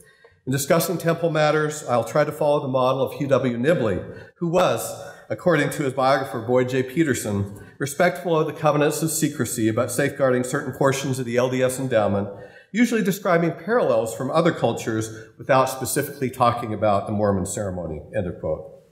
In 0.47 0.53
discussing 0.53 0.97
temple 0.97 1.29
matters, 1.29 1.87
I'll 1.87 2.03
try 2.03 2.25
to 2.25 2.33
follow 2.33 2.61
the 2.61 2.69
model 2.69 3.03
of 3.03 3.13
Hugh 3.13 3.29
W. 3.29 3.59
Nibley, 3.59 4.03
who 4.37 4.49
was, 4.49 4.91
according 5.29 5.69
to 5.71 5.83
his 5.83 5.93
biographer 5.93 6.41
Boyd 6.41 6.71
J. 6.71 6.83
Peterson, 6.83 7.59
respectful 7.83 8.39
of 8.39 8.47
the 8.47 8.53
covenants 8.53 9.03
of 9.03 9.11
secrecy 9.11 9.67
about 9.67 9.91
safeguarding 9.91 10.45
certain 10.45 10.73
portions 10.73 11.19
of 11.19 11.27
the 11.27 11.35
LDS 11.35 11.81
endowment, 11.81 12.29
usually 12.71 13.03
describing 13.03 13.51
parallels 13.51 14.15
from 14.15 14.31
other 14.31 14.53
cultures 14.53 15.11
without 15.37 15.69
specifically 15.69 16.31
talking 16.31 16.73
about 16.73 17.09
the 17.09 17.13
Mormon 17.13 17.45
ceremony. 17.45 18.01
End 18.17 18.29
of 18.29 18.39
quote. 18.39 18.85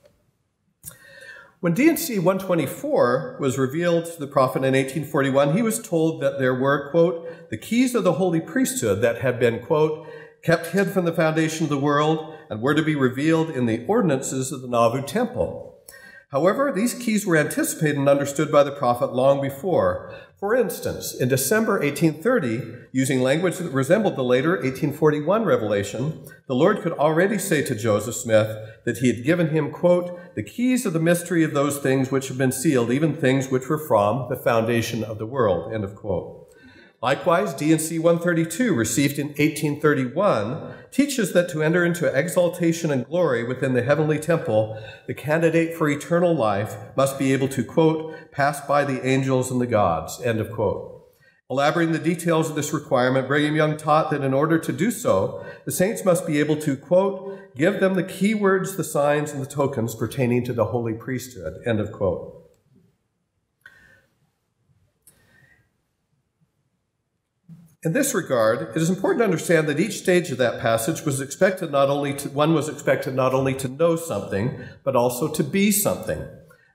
When 1.60 1.72
D&C 1.72 2.18
124 2.18 3.36
was 3.38 3.56
revealed 3.56 4.06
to 4.06 4.18
the 4.18 4.26
prophet 4.26 4.64
in 4.64 4.74
1841, 4.74 5.56
he 5.56 5.62
was 5.62 5.80
told 5.80 6.20
that 6.20 6.40
there 6.40 6.58
were, 6.58 6.90
quote, 6.90 7.48
the 7.48 7.58
keys 7.58 7.94
of 7.94 8.02
the 8.02 8.14
holy 8.14 8.40
priesthood 8.40 9.02
that 9.02 9.20
had 9.20 9.38
been, 9.38 9.64
quote, 9.64 10.08
kept 10.42 10.66
hid 10.68 10.88
from 10.88 11.04
the 11.04 11.12
foundation 11.12 11.62
of 11.62 11.70
the 11.70 11.78
world 11.78 12.34
and 12.50 12.60
were 12.60 12.74
to 12.74 12.82
be 12.82 12.96
revealed 12.96 13.50
in 13.50 13.66
the 13.66 13.86
ordinances 13.86 14.50
of 14.50 14.62
the 14.62 14.68
Nauvoo 14.68 15.02
temple. 15.06 15.69
However, 16.30 16.70
these 16.70 16.94
keys 16.94 17.26
were 17.26 17.36
anticipated 17.36 17.96
and 17.96 18.08
understood 18.08 18.52
by 18.52 18.62
the 18.62 18.70
prophet 18.70 19.12
long 19.12 19.40
before. 19.40 20.14
For 20.38 20.54
instance, 20.54 21.12
in 21.12 21.28
December 21.28 21.80
1830, 21.80 22.86
using 22.92 23.20
language 23.20 23.58
that 23.58 23.72
resembled 23.72 24.14
the 24.14 24.22
later 24.22 24.50
1841 24.50 25.44
revelation, 25.44 26.24
the 26.46 26.54
Lord 26.54 26.82
could 26.82 26.92
already 26.92 27.36
say 27.36 27.62
to 27.64 27.74
Joseph 27.74 28.14
Smith 28.14 28.56
that 28.84 28.98
he 28.98 29.08
had 29.08 29.24
given 29.24 29.48
him, 29.48 29.72
quote, 29.72 30.34
the 30.36 30.44
keys 30.44 30.86
of 30.86 30.92
the 30.92 31.00
mystery 31.00 31.42
of 31.42 31.52
those 31.52 31.78
things 31.78 32.12
which 32.12 32.28
have 32.28 32.38
been 32.38 32.52
sealed, 32.52 32.92
even 32.92 33.16
things 33.16 33.50
which 33.50 33.68
were 33.68 33.86
from 33.88 34.28
the 34.30 34.36
foundation 34.36 35.02
of 35.02 35.18
the 35.18 35.26
world, 35.26 35.74
end 35.74 35.82
of 35.82 35.96
quote. 35.96 36.39
Likewise, 37.02 37.54
D&C 37.54 37.98
132, 37.98 38.74
received 38.74 39.18
in 39.18 39.28
1831, 39.28 40.74
teaches 40.90 41.32
that 41.32 41.48
to 41.48 41.62
enter 41.62 41.82
into 41.82 42.06
exaltation 42.06 42.90
and 42.90 43.06
glory 43.06 43.42
within 43.42 43.72
the 43.72 43.82
heavenly 43.82 44.18
temple, 44.18 44.78
the 45.06 45.14
candidate 45.14 45.74
for 45.74 45.88
eternal 45.88 46.34
life 46.34 46.76
must 46.96 47.18
be 47.18 47.32
able 47.32 47.48
to, 47.48 47.64
quote, 47.64 48.14
pass 48.30 48.60
by 48.66 48.84
the 48.84 49.06
angels 49.06 49.50
and 49.50 49.62
the 49.62 49.66
gods, 49.66 50.20
end 50.20 50.40
of 50.40 50.52
quote. 50.52 50.98
Elaborating 51.50 51.94
the 51.94 51.98
details 51.98 52.50
of 52.50 52.54
this 52.54 52.74
requirement, 52.74 53.26
Brigham 53.26 53.56
Young 53.56 53.78
taught 53.78 54.10
that 54.10 54.22
in 54.22 54.34
order 54.34 54.58
to 54.58 54.72
do 54.72 54.90
so, 54.90 55.42
the 55.64 55.72
saints 55.72 56.04
must 56.04 56.26
be 56.26 56.38
able 56.38 56.56
to, 56.56 56.76
quote, 56.76 57.56
give 57.56 57.80
them 57.80 57.94
the 57.94 58.04
key 58.04 58.34
words, 58.34 58.76
the 58.76 58.84
signs, 58.84 59.32
and 59.32 59.42
the 59.42 59.50
tokens 59.50 59.94
pertaining 59.94 60.44
to 60.44 60.52
the 60.52 60.66
holy 60.66 60.92
priesthood, 60.92 61.54
end 61.66 61.80
of 61.80 61.90
quote. 61.92 62.39
In 67.82 67.94
this 67.94 68.12
regard, 68.12 68.76
it 68.76 68.76
is 68.76 68.90
important 68.90 69.20
to 69.20 69.24
understand 69.24 69.66
that 69.66 69.80
each 69.80 70.00
stage 70.00 70.30
of 70.30 70.36
that 70.36 70.60
passage 70.60 71.06
was 71.06 71.18
expected 71.18 71.72
not 71.72 71.88
only 71.88 72.12
to, 72.12 72.28
one 72.28 72.52
was 72.52 72.68
expected 72.68 73.14
not 73.14 73.32
only 73.32 73.54
to 73.54 73.68
know 73.68 73.96
something, 73.96 74.62
but 74.84 74.94
also 74.94 75.28
to 75.28 75.42
be 75.42 75.72
something. 75.72 76.22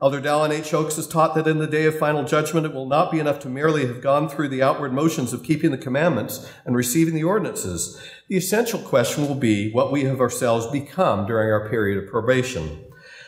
Elder 0.02 0.20
Dallin 0.20 0.50
H. 0.50 0.74
Oaks 0.74 0.96
has 0.96 1.06
taught 1.06 1.36
that 1.36 1.46
in 1.46 1.60
the 1.60 1.68
day 1.68 1.86
of 1.86 2.00
final 2.00 2.24
judgment, 2.24 2.66
it 2.66 2.74
will 2.74 2.88
not 2.88 3.12
be 3.12 3.20
enough 3.20 3.38
to 3.42 3.50
merely 3.50 3.86
have 3.86 4.02
gone 4.02 4.28
through 4.28 4.48
the 4.48 4.64
outward 4.64 4.94
motions 4.94 5.32
of 5.32 5.44
keeping 5.44 5.70
the 5.70 5.78
commandments 5.78 6.52
and 6.66 6.76
receiving 6.76 7.14
the 7.14 7.24
ordinances. 7.24 8.02
The 8.28 8.38
essential 8.38 8.80
question 8.80 9.28
will 9.28 9.36
be 9.36 9.72
what 9.72 9.92
we 9.92 10.06
have 10.06 10.20
ourselves 10.20 10.66
become 10.66 11.28
during 11.28 11.52
our 11.52 11.70
period 11.70 12.04
of 12.04 12.10
probation. 12.10 12.84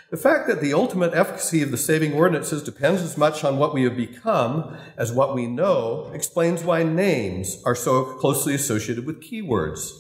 The 0.10 0.16
fact 0.16 0.48
that 0.48 0.62
the 0.62 0.74
ultimate 0.74 1.14
efficacy 1.14 1.62
of 1.62 1.70
the 1.70 1.78
saving 1.78 2.14
ordinances 2.14 2.64
depends 2.64 3.02
as 3.02 3.18
much 3.18 3.44
on 3.44 3.58
what 3.58 3.74
we 3.74 3.84
have 3.84 3.98
become 3.98 4.78
as 4.96 5.12
what 5.12 5.36
we 5.36 5.48
know 5.48 6.10
explains 6.14 6.64
why 6.64 6.84
names 6.84 7.62
are 7.66 7.76
so 7.76 8.06
closely 8.18 8.56
associated 8.56 9.06
with 9.06 9.22
keywords. 9.22 9.92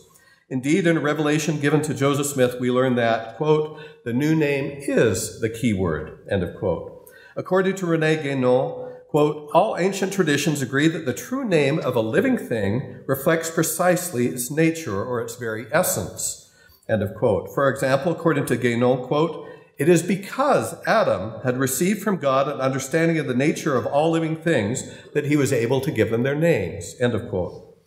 Indeed, 0.47 0.87
in 0.87 0.95
a 0.95 1.01
revelation 1.01 1.59
given 1.59 1.81
to 1.81 1.93
Joseph 1.93 2.27
Smith, 2.27 2.57
we 2.57 2.71
learn 2.71 2.95
that, 2.95 3.35
quote, 3.35 3.81
the 4.05 4.13
new 4.13 4.33
name 4.33 4.77
is 4.79 5.41
the 5.41 5.49
keyword, 5.49 6.25
end 6.31 6.41
of 6.41 6.55
quote. 6.55 7.09
According 7.35 7.75
to 7.75 7.85
Rene 7.85 8.23
Guénon, 8.23 8.89
quote, 9.09 9.51
all 9.53 9.75
ancient 9.75 10.13
traditions 10.13 10.61
agree 10.61 10.87
that 10.87 11.05
the 11.05 11.13
true 11.13 11.43
name 11.43 11.79
of 11.79 11.97
a 11.97 12.01
living 12.01 12.37
thing 12.37 13.03
reflects 13.07 13.51
precisely 13.51 14.27
its 14.27 14.49
nature 14.49 15.03
or 15.03 15.19
its 15.19 15.35
very 15.35 15.65
essence, 15.73 16.49
end 16.87 17.03
of 17.03 17.13
quote. 17.13 17.53
For 17.53 17.69
example, 17.69 18.13
according 18.13 18.45
to 18.45 18.57
Guénon, 18.57 19.05
quote, 19.05 19.46
it 19.77 19.87
is 19.87 20.01
because 20.01 20.75
Adam 20.85 21.39
had 21.43 21.57
received 21.57 22.01
from 22.01 22.17
God 22.17 22.47
an 22.47 22.59
understanding 22.59 23.19
of 23.19 23.27
the 23.27 23.35
nature 23.35 23.75
of 23.75 23.85
all 23.85 24.09
living 24.09 24.35
things 24.35 24.83
that 25.13 25.25
he 25.25 25.37
was 25.37 25.53
able 25.53 25.81
to 25.81 25.91
give 25.91 26.09
them 26.09 26.23
their 26.23 26.35
names. 26.35 26.95
End 26.99 27.13
of 27.13 27.29
quote. 27.29 27.77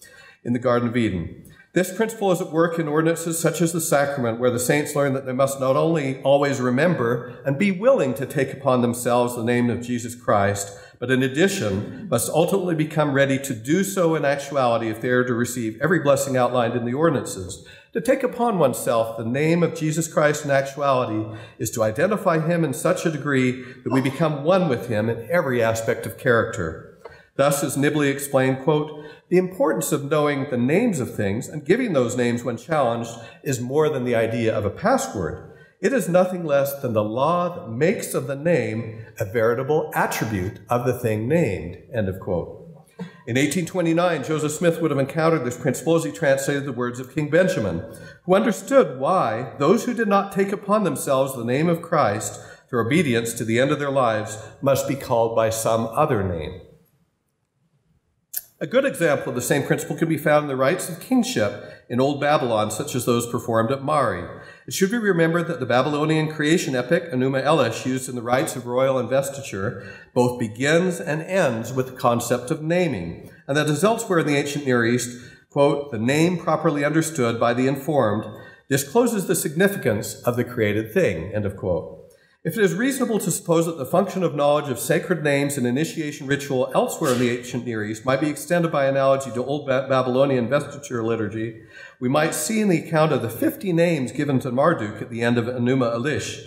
In 0.45 0.53
the 0.53 0.59
Garden 0.59 0.89
of 0.89 0.97
Eden. 0.97 1.45
This 1.73 1.95
principle 1.95 2.33
is 2.33 2.41
at 2.41 2.51
work 2.51 2.81
in 2.81 2.89
ordinances 2.89 3.39
such 3.39 3.61
as 3.61 3.73
the 3.73 3.81
sacrament, 3.81 4.41
where 4.41 4.51
the 4.51 4.59
saints 4.59 4.97
learn 4.97 5.13
that 5.13 5.25
they 5.25 5.33
must 5.33 5.61
not 5.61 5.77
only 5.77 6.21
always 6.23 6.61
remember 6.61 7.41
and 7.45 7.59
be 7.59 7.71
willing 7.71 8.13
to 8.15 8.27
take 8.27 8.53
upon 8.53 8.83
themselves 8.83 9.37
the 9.37 9.45
name 9.45 9.71
of 9.71 9.81
Jesus 9.81 10.17
Christ, 10.17 10.77
but 10.99 11.13
in 11.13 11.23
addition 11.23 12.09
must 12.09 12.29
ultimately 12.29 12.75
become 12.75 13.13
ready 13.13 13.39
to 13.39 13.55
do 13.55 13.85
so 13.85 14.17
in 14.17 14.25
actuality 14.25 14.89
if 14.89 15.01
they 15.01 15.11
are 15.11 15.25
to 15.25 15.33
receive 15.33 15.81
every 15.81 16.01
blessing 16.01 16.37
outlined 16.37 16.75
in 16.75 16.85
the 16.85 16.95
ordinances. 16.95 17.65
To 17.93 18.01
take 18.01 18.23
upon 18.23 18.61
oneself 18.61 19.19
the 19.19 19.25
name 19.25 19.65
of 19.65 19.75
Jesus 19.75 20.07
Christ 20.07 20.45
in 20.45 20.53
actuality 20.53 21.37
is 21.59 21.73
to 21.73 21.83
identify 21.83 22.39
him 22.39 22.65
in 22.65 22.73
such 22.73 23.05
a 23.05 23.11
degree 23.11 23.65
that 23.83 23.93
we 23.93 24.01
become 24.01 24.45
one 24.45 24.69
with 24.69 24.87
him 24.87 25.09
in 25.09 25.29
every 25.29 25.61
aspect 25.61 26.07
of 26.07 26.17
character. 26.17 27.01
Thus, 27.35 27.65
as 27.65 27.77
Nibley 27.77 28.09
explained, 28.09 28.63
quote, 28.63 29.05
the 29.29 29.39
importance 29.39 29.91
of 29.91 30.09
knowing 30.09 30.49
the 30.51 30.57
names 30.57 31.01
of 31.01 31.17
things 31.17 31.49
and 31.49 31.65
giving 31.65 31.93
those 31.93 32.17
names 32.17 32.45
when 32.45 32.57
challenged 32.57 33.11
is 33.43 33.61
more 33.61 33.89
than 33.89 34.05
the 34.05 34.15
idea 34.15 34.57
of 34.57 34.65
a 34.65 34.71
password. 34.71 35.51
It 35.81 35.93
is 35.93 36.09
nothing 36.09 36.45
less 36.45 36.81
than 36.81 36.93
the 36.93 37.03
law 37.03 37.57
that 37.57 37.73
makes 37.73 38.15
of 38.15 38.29
the 38.29 38.37
name 38.37 39.05
a 39.19 39.25
veritable 39.25 39.91
attribute 39.95 40.61
of 40.69 40.87
the 40.87 40.97
thing 40.97 41.27
named. 41.27 41.79
End 41.93 42.09
of 42.09 42.21
quote. 42.21 42.60
In 43.26 43.37
1829, 43.37 44.25
Joseph 44.25 44.52
Smith 44.52 44.80
would 44.80 44.90
have 44.90 45.00
encountered 45.00 45.45
this 45.45 45.57
principle 45.57 45.97
as 45.97 46.04
he 46.04 46.12
translated 46.12 46.64
the 46.64 46.73
words 46.73 47.00
of 47.00 47.14
King 47.14 47.30
Benjamin, 47.30 47.83
who 48.25 48.35
understood 48.35 48.99
why 48.99 49.54
those 49.59 49.85
who 49.85 49.95
did 49.95 50.09
not 50.09 50.33
take 50.33 50.52
upon 50.52 50.85
themselves 50.85 51.35
the 51.35 51.45
name 51.45 51.69
of 51.69 51.83
Christ 51.83 52.40
through 52.69 52.87
obedience 52.87 53.33
to 53.35 53.45
the 53.45 53.59
end 53.59 53.71
of 53.71 53.78
their 53.78 53.90
lives 53.90 54.38
must 54.62 54.88
be 54.88 54.95
called 54.95 55.35
by 55.35 55.50
some 55.50 55.87
other 55.87 56.23
name. 56.23 56.61
A 58.61 58.66
good 58.66 58.85
example 58.85 59.30
of 59.30 59.35
the 59.35 59.42
same 59.42 59.62
principle 59.62 59.97
can 59.97 60.09
be 60.09 60.19
found 60.19 60.45
in 60.45 60.49
the 60.49 60.57
rites 60.57 60.88
of 60.88 61.00
kingship 61.00 61.80
in 61.91 62.01
Old 62.01 62.21
Babylon, 62.21 62.71
such 62.71 62.95
as 62.95 63.05
those 63.05 63.27
performed 63.27 63.73
at 63.73 63.83
Mari. 63.83 64.25
It 64.67 64.73
should 64.73 64.93
be 64.93 64.99
remembered 64.99 65.49
that 65.49 65.59
the 65.59 65.67
Babylonian 65.67 66.29
creation 66.29 66.77
epic, 66.77 67.11
Enuma 67.11 67.45
Elish, 67.45 67.85
used 67.85 68.09
in 68.09 68.15
the 68.15 68.23
rites 68.23 68.55
of 68.55 68.65
royal 68.65 68.97
investiture, 69.01 69.93
both 70.15 70.39
begins 70.39 71.01
and 71.01 71.21
ends 71.21 71.73
with 71.73 71.89
the 71.89 71.97
concept 71.97 72.53
of 72.53 72.63
naming, 72.63 73.29
and 73.49 73.57
that 73.57 73.69
as 73.69 73.83
elsewhere 73.83 74.21
in 74.21 74.27
the 74.29 74.37
ancient 74.37 74.65
Near 74.65 74.87
East, 74.87 75.19
quote, 75.51 75.91
the 75.91 75.99
name 75.99 76.39
properly 76.39 76.85
understood 76.85 77.41
by 77.41 77.53
the 77.53 77.67
informed 77.67 78.25
discloses 78.69 79.27
the 79.27 79.35
significance 79.35 80.15
of 80.23 80.37
the 80.37 80.45
created 80.45 80.95
thing, 80.95 81.35
end 81.35 81.45
of 81.45 81.57
quote. 81.57 82.00
If 82.43 82.57
it 82.57 82.65
is 82.65 82.75
reasonable 82.75 83.19
to 83.19 83.31
suppose 83.31 83.67
that 83.67 83.77
the 83.77 83.85
function 83.85 84.23
of 84.23 84.35
knowledge 84.35 84.71
of 84.71 84.79
sacred 84.79 85.23
names 85.23 85.59
and 85.59 85.67
initiation 85.67 86.27
ritual 86.27 86.73
elsewhere 86.75 87.13
in 87.13 87.19
the 87.19 87.37
ancient 87.37 87.67
Near 87.67 87.85
East 87.85 88.07
might 88.07 88.23
be 88.23 88.31
extended 88.31 88.73
by 88.73 88.87
analogy 88.87 89.31
to 89.33 89.45
Old 89.45 89.67
Babylonian 89.67 90.49
vestiture 90.49 91.05
liturgy, 91.05 91.61
we 92.01 92.09
might 92.09 92.35
see 92.35 92.63
in 92.63 92.71
the 92.71 92.79
account 92.79 93.13
of 93.13 93.21
the 93.21 93.29
50 93.29 93.75
names 93.75 94.11
given 94.11 94.41
to 94.41 94.51
Marduk 94.51 95.03
at 95.03 95.11
the 95.11 95.21
end 95.21 95.37
of 95.37 95.45
Enuma 95.45 95.95
Elish 95.95 96.43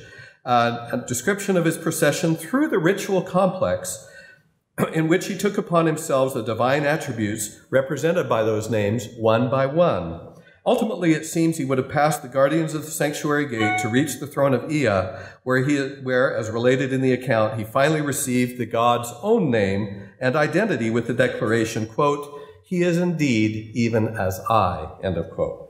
uh, 0.45 0.89
a 0.91 0.97
description 1.07 1.55
of 1.57 1.65
his 1.65 1.77
procession 1.77 2.35
through 2.35 2.69
the 2.69 2.79
ritual 2.79 3.21
complex 3.21 4.09
in 4.93 5.07
which 5.07 5.27
he 5.27 5.37
took 5.37 5.59
upon 5.59 5.85
himself 5.85 6.33
the 6.33 6.41
divine 6.41 6.85
attributes 6.85 7.61
represented 7.69 8.27
by 8.27 8.41
those 8.41 8.67
names 8.67 9.09
one 9.19 9.47
by 9.47 9.67
one. 9.67 10.32
Ultimately, 10.65 11.11
it 11.11 11.25
seems 11.25 11.57
he 11.57 11.65
would 11.65 11.77
have 11.77 11.89
passed 11.89 12.21
the 12.21 12.29
guardians 12.29 12.73
of 12.73 12.85
the 12.85 12.91
sanctuary 12.91 13.45
gate 13.47 13.79
to 13.81 13.89
reach 13.89 14.19
the 14.19 14.27
throne 14.27 14.53
of 14.53 14.71
Ea, 14.71 15.19
where, 15.43 15.65
he, 15.65 15.77
where, 15.77 16.35
as 16.35 16.49
related 16.49 16.93
in 16.93 17.01
the 17.01 17.11
account, 17.11 17.59
he 17.59 17.65
finally 17.65 17.99
received 17.99 18.57
the 18.57 18.65
God's 18.65 19.11
own 19.21 19.51
name 19.51 20.09
and 20.21 20.37
identity 20.37 20.89
with 20.89 21.07
the 21.07 21.13
declaration, 21.13 21.85
quote, 21.85 22.39
He 22.63 22.81
is 22.81 22.97
indeed 22.97 23.71
even 23.75 24.15
as 24.15 24.39
I, 24.49 24.89
end 25.03 25.17
of 25.17 25.31
quote. 25.31 25.69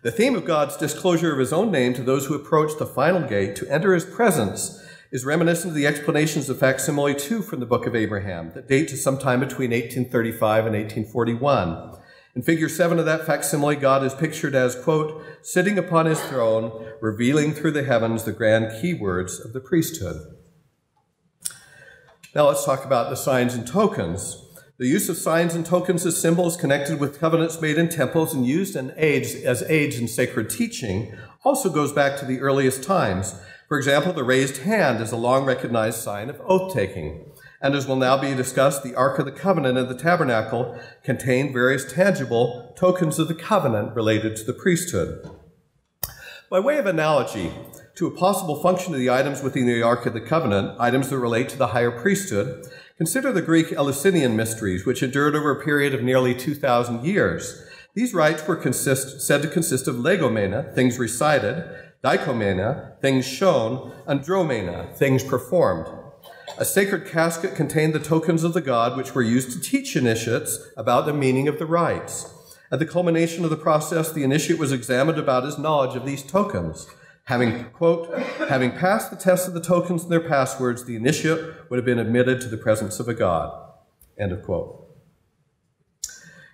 The 0.00 0.10
theme 0.12 0.34
of 0.34 0.46
God's 0.46 0.76
disclosure 0.76 1.32
of 1.32 1.38
his 1.38 1.52
own 1.52 1.70
name 1.70 1.92
to 1.94 2.02
those 2.02 2.26
who 2.26 2.34
approach 2.34 2.78
the 2.78 2.86
final 2.86 3.28
gate 3.28 3.54
to 3.56 3.68
enter 3.68 3.92
his 3.92 4.04
presence 4.04 4.82
is 5.12 5.26
reminiscent 5.26 5.70
of 5.70 5.74
the 5.74 5.86
explanations 5.86 6.48
of 6.48 6.58
facsimile 6.58 7.14
2 7.14 7.42
from 7.42 7.60
the 7.60 7.66
book 7.66 7.86
of 7.86 7.94
Abraham 7.94 8.52
that 8.54 8.68
date 8.68 8.88
to 8.88 8.96
sometime 8.96 9.40
between 9.40 9.72
1835 9.72 10.66
and 10.66 10.74
1841. 10.74 11.98
In 12.36 12.42
figure 12.42 12.68
seven 12.68 12.98
of 12.98 13.06
that 13.06 13.24
facsimile, 13.24 13.76
God 13.76 14.04
is 14.04 14.12
pictured 14.12 14.54
as, 14.54 14.76
quote, 14.76 15.24
sitting 15.40 15.78
upon 15.78 16.04
his 16.04 16.20
throne, 16.20 16.86
revealing 17.00 17.54
through 17.54 17.70
the 17.70 17.82
heavens 17.82 18.24
the 18.24 18.32
grand 18.32 18.66
keywords 18.72 19.42
of 19.42 19.54
the 19.54 19.60
priesthood. 19.60 20.20
Now 22.34 22.48
let's 22.48 22.66
talk 22.66 22.84
about 22.84 23.08
the 23.08 23.16
signs 23.16 23.54
and 23.54 23.66
tokens. 23.66 24.36
The 24.76 24.86
use 24.86 25.08
of 25.08 25.16
signs 25.16 25.54
and 25.54 25.64
tokens 25.64 26.04
as 26.04 26.20
symbols 26.20 26.58
connected 26.58 27.00
with 27.00 27.18
covenants 27.18 27.62
made 27.62 27.78
in 27.78 27.88
temples 27.88 28.34
and 28.34 28.46
used 28.46 28.76
in 28.76 28.92
aids, 28.98 29.34
as 29.34 29.62
aids 29.62 29.98
in 29.98 30.06
sacred 30.06 30.50
teaching 30.50 31.16
also 31.42 31.70
goes 31.70 31.90
back 31.90 32.18
to 32.18 32.26
the 32.26 32.40
earliest 32.40 32.82
times. 32.82 33.40
For 33.66 33.78
example, 33.78 34.12
the 34.12 34.24
raised 34.24 34.58
hand 34.58 35.00
is 35.00 35.10
a 35.10 35.16
long 35.16 35.46
recognized 35.46 36.02
sign 36.02 36.28
of 36.28 36.42
oath 36.44 36.74
taking 36.74 37.32
and 37.60 37.74
as 37.74 37.86
will 37.86 37.96
now 37.96 38.16
be 38.16 38.34
discussed, 38.34 38.82
the 38.82 38.94
Ark 38.94 39.18
of 39.18 39.24
the 39.24 39.32
Covenant 39.32 39.78
and 39.78 39.88
the 39.88 39.94
tabernacle 39.94 40.78
contained 41.02 41.52
various 41.52 41.90
tangible 41.90 42.74
tokens 42.76 43.18
of 43.18 43.28
the 43.28 43.34
covenant 43.34 43.94
related 43.94 44.36
to 44.36 44.44
the 44.44 44.52
priesthood. 44.52 45.30
By 46.48 46.60
way 46.60 46.78
of 46.78 46.86
analogy, 46.86 47.52
to 47.96 48.06
a 48.06 48.16
possible 48.16 48.62
function 48.62 48.92
of 48.92 49.00
the 49.00 49.10
items 49.10 49.42
within 49.42 49.66
the 49.66 49.82
Ark 49.82 50.06
of 50.06 50.12
the 50.12 50.20
Covenant, 50.20 50.78
items 50.78 51.08
that 51.08 51.18
relate 51.18 51.48
to 51.48 51.56
the 51.56 51.68
higher 51.68 51.90
priesthood, 51.90 52.66
consider 52.98 53.32
the 53.32 53.42
Greek 53.42 53.72
Eleusinian 53.72 54.36
mysteries, 54.36 54.84
which 54.84 55.02
endured 55.02 55.34
over 55.34 55.50
a 55.50 55.64
period 55.64 55.94
of 55.94 56.02
nearly 56.02 56.34
2,000 56.34 57.04
years. 57.04 57.64
These 57.94 58.12
rites 58.12 58.46
were 58.46 58.56
consist, 58.56 59.22
said 59.22 59.40
to 59.42 59.48
consist 59.48 59.88
of 59.88 59.96
legomena, 59.96 60.74
things 60.74 60.98
recited, 60.98 61.64
deiknymena, 62.04 63.00
things 63.00 63.26
shown, 63.26 63.92
andromena, 64.06 64.94
things 64.94 65.24
performed. 65.24 65.88
A 66.58 66.64
sacred 66.64 67.06
casket 67.06 67.54
contained 67.54 67.92
the 67.92 67.98
tokens 67.98 68.42
of 68.42 68.54
the 68.54 68.60
god 68.60 68.96
which 68.96 69.14
were 69.14 69.22
used 69.22 69.52
to 69.52 69.60
teach 69.60 69.94
initiates 69.94 70.58
about 70.76 71.04
the 71.04 71.12
meaning 71.12 71.48
of 71.48 71.58
the 71.58 71.66
rites. 71.66 72.32
At 72.70 72.78
the 72.78 72.86
culmination 72.86 73.44
of 73.44 73.50
the 73.50 73.56
process, 73.56 74.10
the 74.10 74.24
initiate 74.24 74.58
was 74.58 74.72
examined 74.72 75.18
about 75.18 75.44
his 75.44 75.58
knowledge 75.58 75.96
of 75.96 76.06
these 76.06 76.22
tokens. 76.22 76.88
Having, 77.24 77.64
quote, 77.70 78.16
having 78.48 78.72
passed 78.72 79.10
the 79.10 79.16
test 79.16 79.48
of 79.48 79.54
the 79.54 79.60
tokens 79.60 80.04
and 80.04 80.12
their 80.12 80.20
passwords, 80.20 80.84
the 80.84 80.96
initiate 80.96 81.68
would 81.68 81.76
have 81.76 81.84
been 81.84 81.98
admitted 81.98 82.40
to 82.40 82.48
the 82.48 82.56
presence 82.56 83.00
of 83.00 83.08
a 83.08 83.14
god. 83.14 83.52
End 84.18 84.32
of 84.32 84.42
quote. 84.42 84.84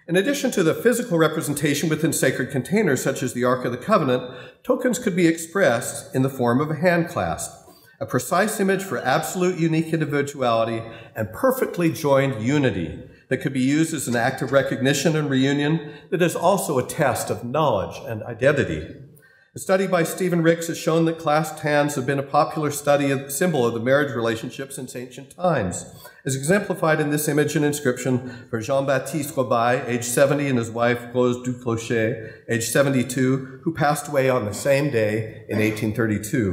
In 0.08 0.16
addition 0.16 0.50
to 0.52 0.62
the 0.62 0.74
physical 0.74 1.16
representation 1.16 1.88
within 1.88 2.12
sacred 2.12 2.50
containers, 2.50 3.02
such 3.02 3.22
as 3.22 3.34
the 3.34 3.44
Ark 3.44 3.64
of 3.64 3.72
the 3.72 3.78
Covenant, 3.78 4.34
tokens 4.64 4.98
could 4.98 5.14
be 5.14 5.28
expressed 5.28 6.14
in 6.14 6.22
the 6.22 6.28
form 6.28 6.60
of 6.60 6.70
a 6.70 6.76
hand 6.76 7.08
clasp, 7.08 7.61
a 8.02 8.06
precise 8.06 8.58
image 8.58 8.82
for 8.82 8.98
absolute 8.98 9.60
unique 9.60 9.92
individuality 9.92 10.82
and 11.14 11.32
perfectly 11.32 11.92
joined 11.92 12.42
unity 12.42 12.98
that 13.28 13.36
could 13.36 13.52
be 13.52 13.60
used 13.60 13.94
as 13.94 14.08
an 14.08 14.16
act 14.16 14.42
of 14.42 14.50
recognition 14.50 15.14
and 15.14 15.30
reunion 15.30 15.92
that 16.10 16.20
is 16.20 16.34
also 16.34 16.80
a 16.80 16.82
test 16.82 17.30
of 17.30 17.44
knowledge 17.44 17.96
and 18.08 18.24
identity. 18.24 18.96
A 19.54 19.58
study 19.58 19.86
by 19.86 20.02
Stephen 20.02 20.40
Ricks 20.40 20.68
has 20.68 20.78
shown 20.78 21.04
that 21.04 21.18
clasped 21.18 21.60
hands 21.60 21.94
have 21.96 22.06
been 22.06 22.18
a 22.18 22.22
popular 22.22 22.70
study 22.70 23.10
of, 23.10 23.30
symbol 23.30 23.66
of 23.66 23.74
the 23.74 23.80
marriage 23.80 24.16
relationship 24.16 24.72
since 24.72 24.96
ancient 24.96 25.36
times, 25.36 25.84
as 26.24 26.34
exemplified 26.34 27.00
in 27.00 27.10
this 27.10 27.28
image 27.28 27.54
and 27.54 27.62
inscription 27.62 28.46
for 28.48 28.62
Jean-Baptiste 28.62 29.36
Robaille, 29.36 29.84
age 29.86 30.04
70, 30.04 30.48
and 30.48 30.56
his 30.56 30.70
wife 30.70 31.14
Rose 31.14 31.36
Duclochet, 31.46 32.32
age 32.48 32.64
72, 32.64 33.60
who 33.62 33.74
passed 33.74 34.08
away 34.08 34.30
on 34.30 34.46
the 34.46 34.54
same 34.54 34.90
day 34.90 35.44
in 35.50 35.58
1832. 35.58 36.52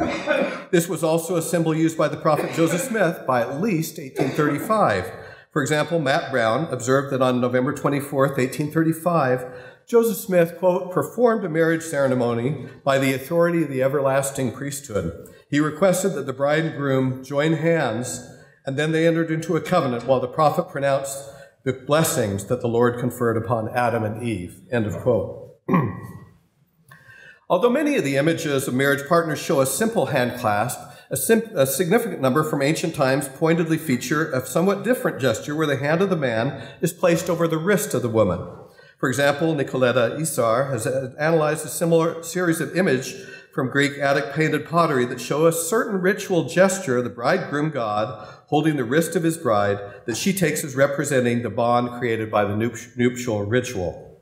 This 0.72 0.89
was 0.89 1.01
also 1.01 1.38
a 1.38 1.41
symbol 1.41 1.74
used 1.74 1.98
by 1.98 2.10
the 2.10 2.18
prophet 2.18 2.53
Joseph 2.53 2.82
Smith 2.82 3.25
by 3.25 3.39
at 3.39 3.62
least 3.62 3.98
1835. 3.98 5.10
For 5.51 5.62
example, 5.62 6.00
Matt 6.00 6.32
Brown 6.32 6.65
observed 6.65 7.12
that 7.12 7.22
on 7.22 7.41
November 7.41 7.74
24, 7.74 8.27
1835, 8.27 9.46
Joseph 9.89 10.17
Smith, 10.17 10.60
quote, 10.60 10.91
performed 10.91 11.43
a 11.43 11.50
marriage 11.50 11.81
ceremony 11.81 12.67
by 12.84 13.00
the 13.00 13.12
authority 13.12 13.63
of 13.63 13.69
the 13.69 13.81
everlasting 13.81 14.51
priesthood. 14.51 15.27
He 15.50 15.60
requested 15.60 16.13
that 16.13 16.27
the 16.27 16.34
bride 16.34 16.63
and 16.63 16.77
groom 16.77 17.24
join 17.24 17.53
hands, 17.53 18.29
and 18.67 18.77
then 18.77 18.91
they 18.91 19.08
entered 19.08 19.31
into 19.31 19.55
a 19.55 19.62
covenant 19.62 20.05
while 20.05 20.19
the 20.19 20.27
prophet 20.27 20.69
pronounced 20.69 21.27
the 21.63 21.74
blessings 21.74 22.46
that 22.46 22.62
the 22.62 22.67
Lord 22.67 23.00
conferred 23.00 23.36
upon 23.36 23.75
Adam 23.75 24.03
and 24.03 24.22
Eve. 24.22 24.62
End 24.72 24.86
of 24.86 24.96
quote. 24.98 25.55
Although 27.50 27.72
many 27.72 27.96
of 27.96 28.03
the 28.03 28.17
images 28.17 28.67
of 28.67 28.75
marriage 28.75 29.10
partners 29.10 29.39
show 29.39 29.60
a 29.60 29.65
simple 29.65 30.05
hand 30.08 30.39
clasp, 30.39 30.79
a, 31.10 31.17
a, 31.55 31.65
significant 31.65 32.22
number 32.22 32.43
from 32.43 32.62
ancient 32.62 32.93
times 32.93 33.27
pointedly 33.27 33.79
feature 33.79 34.31
a 34.34 34.46
somewhat 34.46 34.84
different 34.84 35.19
gesture 35.19 35.55
where 35.55 35.65
the 35.65 35.77
hand 35.77 36.03
of 36.03 36.12
the 36.12 36.15
man 36.15 36.62
is 36.79 36.93
placed 36.93 37.27
over 37.27 37.48
the 37.48 37.58
wrist 37.58 37.96
of 37.96 38.03
the 38.03 38.10
woman. 38.10 38.48
For 39.00 39.08
example, 39.08 39.56
Nicoletta 39.56 40.20
Isar 40.20 40.72
has 40.72 40.86
analyzed 40.86 41.65
a 41.65 41.70
similar 41.70 42.22
series 42.22 42.60
of 42.60 42.75
images 42.75 43.27
from 43.53 43.70
Greek 43.70 43.98
Attic 43.98 44.34
painted 44.34 44.68
pottery 44.68 45.06
that 45.06 45.22
show 45.22 45.48
a 45.48 45.53
certain 45.53 46.01
ritual 46.01 46.50
gesture 46.50 46.98
of 46.98 47.06
the 47.06 47.10
bridegroom 47.10 47.72
god 47.72 48.27
holding 48.48 48.75
the 48.75 48.84
wrist 48.84 49.15
of 49.15 49.24
his 49.24 49.38
bride 49.38 49.79
that 50.06 50.18
she 50.18 50.34
takes 50.34 50.65
as 50.65 50.75
representing 50.75 51.44
the 51.44 51.50
bond 51.50 51.98
created 51.98 52.29
by 52.29 52.44
the 52.44 52.58
nuptial 52.58 53.46
ritual. 53.46 54.22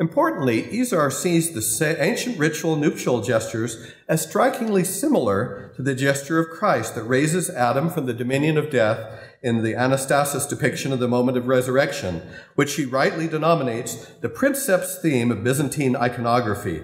Importantly, 0.00 0.80
Isar 0.80 1.08
sees 1.10 1.52
the 1.52 1.96
ancient 2.02 2.36
ritual 2.36 2.74
nuptial 2.74 3.20
gestures 3.20 3.92
as 4.08 4.28
strikingly 4.28 4.82
similar 4.82 5.72
to 5.76 5.82
the 5.82 5.94
gesture 5.94 6.40
of 6.40 6.50
Christ 6.50 6.96
that 6.96 7.04
raises 7.04 7.48
Adam 7.48 7.88
from 7.88 8.06
the 8.06 8.12
dominion 8.12 8.58
of 8.58 8.70
death 8.70 9.23
in 9.44 9.62
the 9.62 9.74
Anastasis 9.74 10.48
depiction 10.48 10.90
of 10.90 11.00
the 11.00 11.06
moment 11.06 11.36
of 11.36 11.46
resurrection, 11.46 12.22
which 12.54 12.76
he 12.76 12.86
rightly 12.86 13.28
denominates 13.28 14.06
the 14.22 14.28
princeps 14.30 14.98
theme 14.98 15.30
of 15.30 15.44
Byzantine 15.44 15.94
iconography. 15.94 16.82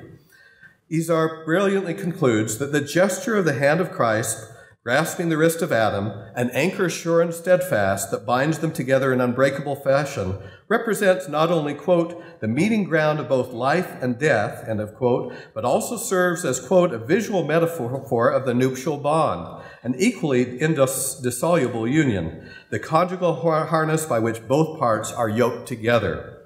Isar 0.93 1.43
brilliantly 1.47 1.95
concludes 1.95 2.59
that 2.59 2.71
the 2.71 2.83
gesture 2.83 3.35
of 3.35 3.47
the 3.47 3.55
hand 3.55 3.81
of 3.81 3.91
Christ 3.91 4.50
grasping 4.83 5.29
the 5.29 5.37
wrist 5.37 5.61
of 5.61 5.73
Adam, 5.73 6.11
an 6.35 6.49
anchor 6.55 6.89
sure 6.89 7.21
and 7.21 7.35
steadfast 7.35 8.11
that 8.11 8.25
binds 8.25 8.61
them 8.61 8.73
together 8.73 9.13
in 9.13 9.21
unbreakable 9.21 9.77
fashion, 9.77 10.39
represents 10.69 11.29
not 11.29 11.51
only, 11.51 11.75
quote, 11.75 12.41
the 12.41 12.49
meeting 12.49 12.85
ground 12.85 13.21
of 13.21 13.29
both 13.29 13.53
life 13.53 14.03
and 14.03 14.19
death, 14.19 14.67
end 14.67 14.81
of 14.81 14.95
quote, 14.95 15.35
but 15.53 15.67
also 15.67 15.99
serves 15.99 16.47
as, 16.47 16.67
quote, 16.67 16.95
a 16.95 16.99
visual 16.99 17.45
metaphor 17.45 18.31
of 18.31 18.47
the 18.47 18.55
nuptial 18.55 18.97
bond, 18.97 19.63
an 19.83 19.95
equally 19.99 20.59
indissoluble 20.59 21.87
union, 21.87 22.49
the 22.71 22.79
conjugal 22.79 23.35
harness 23.35 24.07
by 24.07 24.19
which 24.19 24.49
both 24.49 24.79
parts 24.79 25.13
are 25.13 25.29
yoked 25.29 25.69
together. 25.69 26.39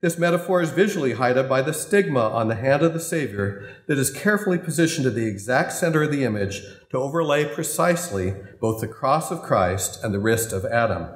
This 0.00 0.18
metaphor 0.18 0.60
is 0.60 0.70
visually 0.70 1.14
highlighted 1.14 1.48
by 1.48 1.62
the 1.62 1.72
stigma 1.72 2.28
on 2.28 2.48
the 2.48 2.56
hand 2.56 2.82
of 2.82 2.92
the 2.92 3.00
Savior 3.00 3.74
that 3.88 3.96
is 3.96 4.10
carefully 4.10 4.58
positioned 4.58 5.06
at 5.06 5.14
the 5.14 5.26
exact 5.26 5.72
center 5.72 6.02
of 6.02 6.10
the 6.10 6.24
image 6.24 6.62
to 6.94 7.00
overlay 7.00 7.44
precisely 7.44 8.34
both 8.60 8.80
the 8.80 8.86
cross 8.86 9.32
of 9.32 9.42
Christ 9.42 10.04
and 10.04 10.14
the 10.14 10.20
wrist 10.20 10.52
of 10.52 10.64
Adam. 10.64 11.08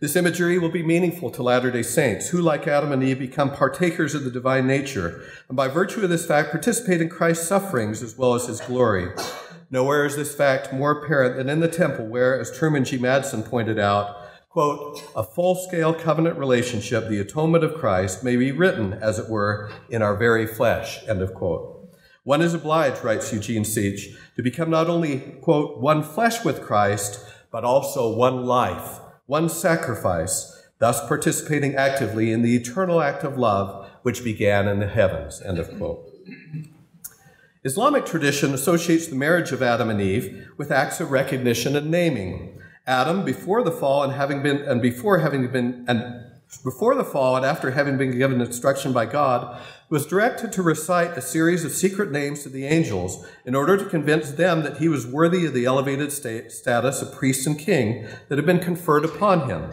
This 0.00 0.16
imagery 0.16 0.58
will 0.58 0.70
be 0.70 0.82
meaningful 0.82 1.30
to 1.32 1.42
Latter 1.42 1.70
day 1.70 1.82
Saints, 1.82 2.30
who, 2.30 2.40
like 2.40 2.66
Adam 2.66 2.92
and 2.92 3.02
Eve, 3.02 3.18
become 3.18 3.50
partakers 3.50 4.14
of 4.14 4.24
the 4.24 4.30
divine 4.30 4.66
nature, 4.66 5.22
and 5.48 5.56
by 5.56 5.68
virtue 5.68 6.02
of 6.02 6.08
this 6.08 6.24
fact, 6.24 6.50
participate 6.50 7.02
in 7.02 7.10
Christ's 7.10 7.46
sufferings 7.46 8.02
as 8.02 8.16
well 8.16 8.34
as 8.34 8.46
his 8.46 8.62
glory. 8.62 9.10
Nowhere 9.70 10.06
is 10.06 10.16
this 10.16 10.34
fact 10.34 10.72
more 10.72 10.92
apparent 10.92 11.36
than 11.36 11.50
in 11.50 11.60
the 11.60 11.68
temple, 11.68 12.06
where, 12.06 12.40
as 12.40 12.56
Truman 12.56 12.86
G. 12.86 12.96
Madsen 12.96 13.44
pointed 13.44 13.78
out, 13.78 14.16
quote, 14.48 15.02
a 15.14 15.22
full 15.22 15.56
scale 15.56 15.92
covenant 15.92 16.38
relationship, 16.38 17.08
the 17.08 17.20
atonement 17.20 17.64
of 17.64 17.74
Christ, 17.74 18.24
may 18.24 18.36
be 18.36 18.50
written, 18.50 18.94
as 18.94 19.18
it 19.18 19.28
were, 19.28 19.70
in 19.90 20.00
our 20.00 20.16
very 20.16 20.46
flesh, 20.46 21.06
end 21.06 21.20
of 21.20 21.34
quote. 21.34 21.75
One 22.26 22.42
is 22.42 22.54
obliged, 22.54 23.04
writes 23.04 23.32
Eugene 23.32 23.62
Seaich, 23.62 24.16
to 24.34 24.42
become 24.42 24.68
not 24.68 24.90
only, 24.90 25.20
quote, 25.42 25.78
one 25.78 26.02
flesh 26.02 26.44
with 26.44 26.60
Christ, 26.60 27.24
but 27.52 27.62
also 27.62 28.16
one 28.16 28.44
life, 28.44 28.98
one 29.26 29.48
sacrifice, 29.48 30.60
thus 30.80 31.06
participating 31.06 31.76
actively 31.76 32.32
in 32.32 32.42
the 32.42 32.56
eternal 32.56 33.00
act 33.00 33.22
of 33.22 33.38
love 33.38 33.88
which 34.02 34.24
began 34.24 34.66
in 34.66 34.80
the 34.80 34.88
heavens, 34.88 35.40
end 35.40 35.60
of 35.60 35.78
quote. 35.78 36.04
Islamic 37.62 38.04
tradition 38.04 38.52
associates 38.52 39.06
the 39.06 39.14
marriage 39.14 39.52
of 39.52 39.62
Adam 39.62 39.88
and 39.88 40.00
Eve 40.00 40.48
with 40.56 40.72
acts 40.72 40.98
of 40.98 41.12
recognition 41.12 41.76
and 41.76 41.92
naming. 41.92 42.60
Adam, 42.88 43.24
before 43.24 43.62
the 43.62 43.70
fall 43.70 44.02
and 44.02 44.14
having 44.14 44.42
been 44.42 44.62
and 44.62 44.82
before 44.82 45.20
having 45.20 45.46
been 45.52 45.84
and 45.86 46.24
before 46.62 46.94
the 46.94 47.04
fall 47.04 47.36
and 47.36 47.44
after 47.44 47.72
having 47.72 47.96
been 47.96 48.16
given 48.16 48.40
instruction 48.40 48.92
by 48.92 49.06
God, 49.06 49.60
was 49.88 50.06
directed 50.06 50.52
to 50.52 50.62
recite 50.62 51.16
a 51.16 51.20
series 51.20 51.64
of 51.64 51.72
secret 51.72 52.10
names 52.10 52.42
to 52.42 52.48
the 52.48 52.66
angels 52.66 53.26
in 53.44 53.54
order 53.54 53.76
to 53.76 53.84
convince 53.84 54.32
them 54.32 54.62
that 54.62 54.78
he 54.78 54.88
was 54.88 55.06
worthy 55.06 55.46
of 55.46 55.54
the 55.54 55.64
elevated 55.64 56.12
state, 56.12 56.50
status 56.50 57.02
of 57.02 57.12
priest 57.12 57.46
and 57.46 57.58
king 57.58 58.06
that 58.28 58.38
had 58.38 58.46
been 58.46 58.58
conferred 58.58 59.04
upon 59.04 59.48
him. 59.48 59.72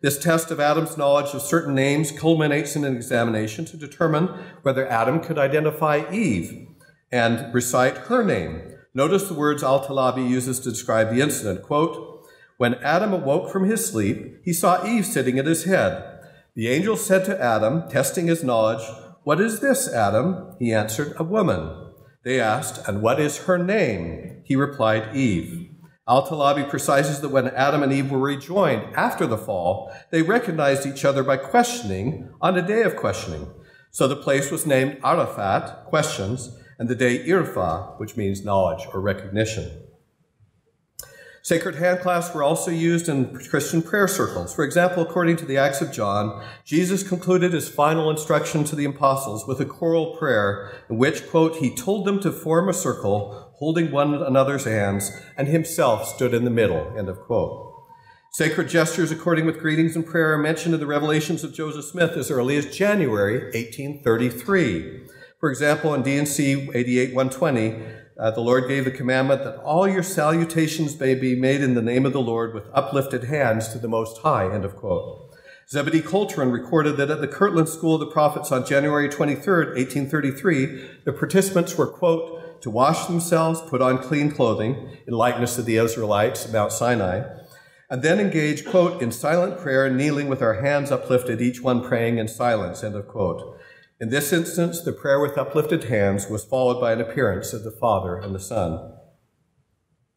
This 0.00 0.18
test 0.18 0.50
of 0.50 0.58
Adam's 0.58 0.96
knowledge 0.96 1.32
of 1.32 1.42
certain 1.42 1.76
names 1.76 2.10
culminates 2.10 2.74
in 2.74 2.84
an 2.84 2.96
examination 2.96 3.64
to 3.66 3.76
determine 3.76 4.26
whether 4.62 4.86
Adam 4.88 5.20
could 5.20 5.38
identify 5.38 6.10
Eve 6.10 6.66
and 7.12 7.54
recite 7.54 7.96
her 7.98 8.24
name. 8.24 8.62
Notice 8.94 9.28
the 9.28 9.34
words 9.34 9.62
Al-Tha'labi 9.62 10.28
uses 10.28 10.58
to 10.60 10.70
describe 10.70 11.10
the 11.10 11.20
incident. 11.20 11.62
Quote, 11.62 12.26
when 12.56 12.74
Adam 12.76 13.12
awoke 13.12 13.50
from 13.50 13.64
his 13.64 13.86
sleep, 13.86 14.38
he 14.44 14.52
saw 14.52 14.84
Eve 14.84 15.06
sitting 15.06 15.38
at 15.38 15.46
his 15.46 15.64
head. 15.64 16.11
The 16.54 16.68
angel 16.68 16.98
said 16.98 17.24
to 17.24 17.42
Adam, 17.42 17.88
testing 17.88 18.26
his 18.26 18.44
knowledge, 18.44 18.86
What 19.24 19.40
is 19.40 19.60
this, 19.60 19.88
Adam? 19.88 20.54
He 20.58 20.74
answered, 20.74 21.14
A 21.16 21.24
woman. 21.24 21.92
They 22.24 22.38
asked, 22.38 22.86
And 22.86 23.00
what 23.00 23.18
is 23.18 23.44
her 23.44 23.56
name? 23.56 24.42
He 24.44 24.54
replied, 24.54 25.16
Eve. 25.16 25.70
Al 26.06 26.26
Tha'labi 26.26 26.68
precises 26.68 27.20
that 27.20 27.30
when 27.30 27.48
Adam 27.48 27.82
and 27.82 27.90
Eve 27.90 28.10
were 28.10 28.18
rejoined 28.18 28.82
after 28.94 29.26
the 29.26 29.38
fall, 29.38 29.90
they 30.10 30.20
recognized 30.20 30.84
each 30.84 31.06
other 31.06 31.22
by 31.22 31.38
questioning 31.38 32.28
on 32.42 32.58
a 32.58 32.66
day 32.66 32.82
of 32.82 32.96
questioning. 32.96 33.48
So 33.90 34.06
the 34.06 34.16
place 34.16 34.50
was 34.50 34.66
named 34.66 34.98
Arafat, 35.02 35.86
questions, 35.86 36.58
and 36.78 36.86
the 36.86 36.94
day 36.94 37.26
Irfa, 37.26 37.98
which 37.98 38.16
means 38.16 38.44
knowledge 38.44 38.86
or 38.92 39.00
recognition. 39.00 39.81
Sacred 41.44 41.74
handclasps 41.74 42.32
were 42.32 42.44
also 42.44 42.70
used 42.70 43.08
in 43.08 43.36
Christian 43.36 43.82
prayer 43.82 44.06
circles. 44.06 44.54
For 44.54 44.62
example, 44.62 45.02
according 45.02 45.36
to 45.38 45.44
the 45.44 45.56
Acts 45.56 45.80
of 45.80 45.90
John, 45.90 46.40
Jesus 46.64 47.06
concluded 47.06 47.52
his 47.52 47.68
final 47.68 48.08
instruction 48.08 48.62
to 48.62 48.76
the 48.76 48.84
apostles 48.84 49.44
with 49.44 49.60
a 49.60 49.64
choral 49.64 50.16
prayer 50.16 50.72
in 50.88 50.98
which, 50.98 51.28
quote, 51.28 51.56
he 51.56 51.74
told 51.74 52.04
them 52.04 52.20
to 52.20 52.30
form 52.30 52.68
a 52.68 52.72
circle, 52.72 53.52
holding 53.56 53.90
one 53.90 54.14
another's 54.14 54.66
hands, 54.66 55.10
and 55.36 55.48
himself 55.48 56.06
stood 56.06 56.32
in 56.32 56.44
the 56.44 56.50
middle, 56.50 56.94
end 56.96 57.08
of 57.08 57.18
quote. 57.18 57.70
Sacred 58.30 58.68
gestures 58.68 59.10
according 59.10 59.44
with 59.44 59.58
greetings 59.58 59.96
and 59.96 60.06
prayer 60.06 60.34
are 60.34 60.38
mentioned 60.38 60.74
in 60.74 60.80
the 60.80 60.86
revelations 60.86 61.42
of 61.42 61.52
Joseph 61.52 61.84
Smith 61.84 62.12
as 62.12 62.30
early 62.30 62.56
as 62.56 62.74
January 62.74 63.42
1833. 63.52 65.08
For 65.40 65.50
example, 65.50 65.92
in 65.92 66.02
D&C 66.02 66.70
88 66.72 67.14
120, 67.14 68.01
uh, 68.18 68.30
the 68.30 68.40
Lord 68.40 68.68
gave 68.68 68.84
the 68.84 68.90
commandment 68.90 69.44
that 69.44 69.56
all 69.58 69.88
your 69.88 70.02
salutations 70.02 70.98
may 70.98 71.14
be 71.14 71.34
made 71.34 71.62
in 71.62 71.74
the 71.74 71.82
name 71.82 72.04
of 72.04 72.12
the 72.12 72.20
Lord 72.20 72.54
with 72.54 72.64
uplifted 72.74 73.24
hands 73.24 73.68
to 73.68 73.78
the 73.78 73.88
Most 73.88 74.18
High, 74.18 74.52
end 74.52 74.64
of 74.64 74.76
quote. 74.76 75.30
Zebedee 75.68 76.02
Coltrin 76.02 76.52
recorded 76.52 76.98
that 76.98 77.10
at 77.10 77.20
the 77.20 77.28
Kirtland 77.28 77.68
School 77.68 77.94
of 77.94 78.00
the 78.00 78.12
Prophets 78.12 78.52
on 78.52 78.66
January 78.66 79.08
23, 79.08 79.66
1833, 79.66 80.90
the 81.04 81.12
participants 81.12 81.78
were, 81.78 81.86
quote, 81.86 82.60
to 82.60 82.70
wash 82.70 83.06
themselves, 83.06 83.60
put 83.62 83.80
on 83.80 83.98
clean 83.98 84.30
clothing, 84.30 84.98
in 85.06 85.14
likeness 85.14 85.56
to 85.56 85.62
the 85.62 85.76
Israelites 85.76 86.44
at 86.44 86.52
Mount 86.52 86.72
Sinai, 86.72 87.22
and 87.88 88.02
then 88.02 88.20
engage, 88.20 88.64
quote, 88.64 89.02
in 89.02 89.10
silent 89.10 89.58
prayer, 89.58 89.90
kneeling 89.90 90.28
with 90.28 90.42
our 90.42 90.62
hands 90.62 90.90
uplifted, 90.90 91.40
each 91.40 91.60
one 91.60 91.82
praying 91.82 92.18
in 92.18 92.28
silence, 92.28 92.84
end 92.84 92.94
of 92.94 93.08
quote. 93.08 93.51
In 94.02 94.10
this 94.10 94.32
instance, 94.32 94.80
the 94.80 94.90
prayer 94.90 95.20
with 95.20 95.38
uplifted 95.38 95.84
hands 95.84 96.28
was 96.28 96.44
followed 96.44 96.80
by 96.80 96.90
an 96.90 97.00
appearance 97.00 97.52
of 97.52 97.62
the 97.62 97.70
Father 97.70 98.16
and 98.16 98.34
the 98.34 98.40
Son. 98.40 98.94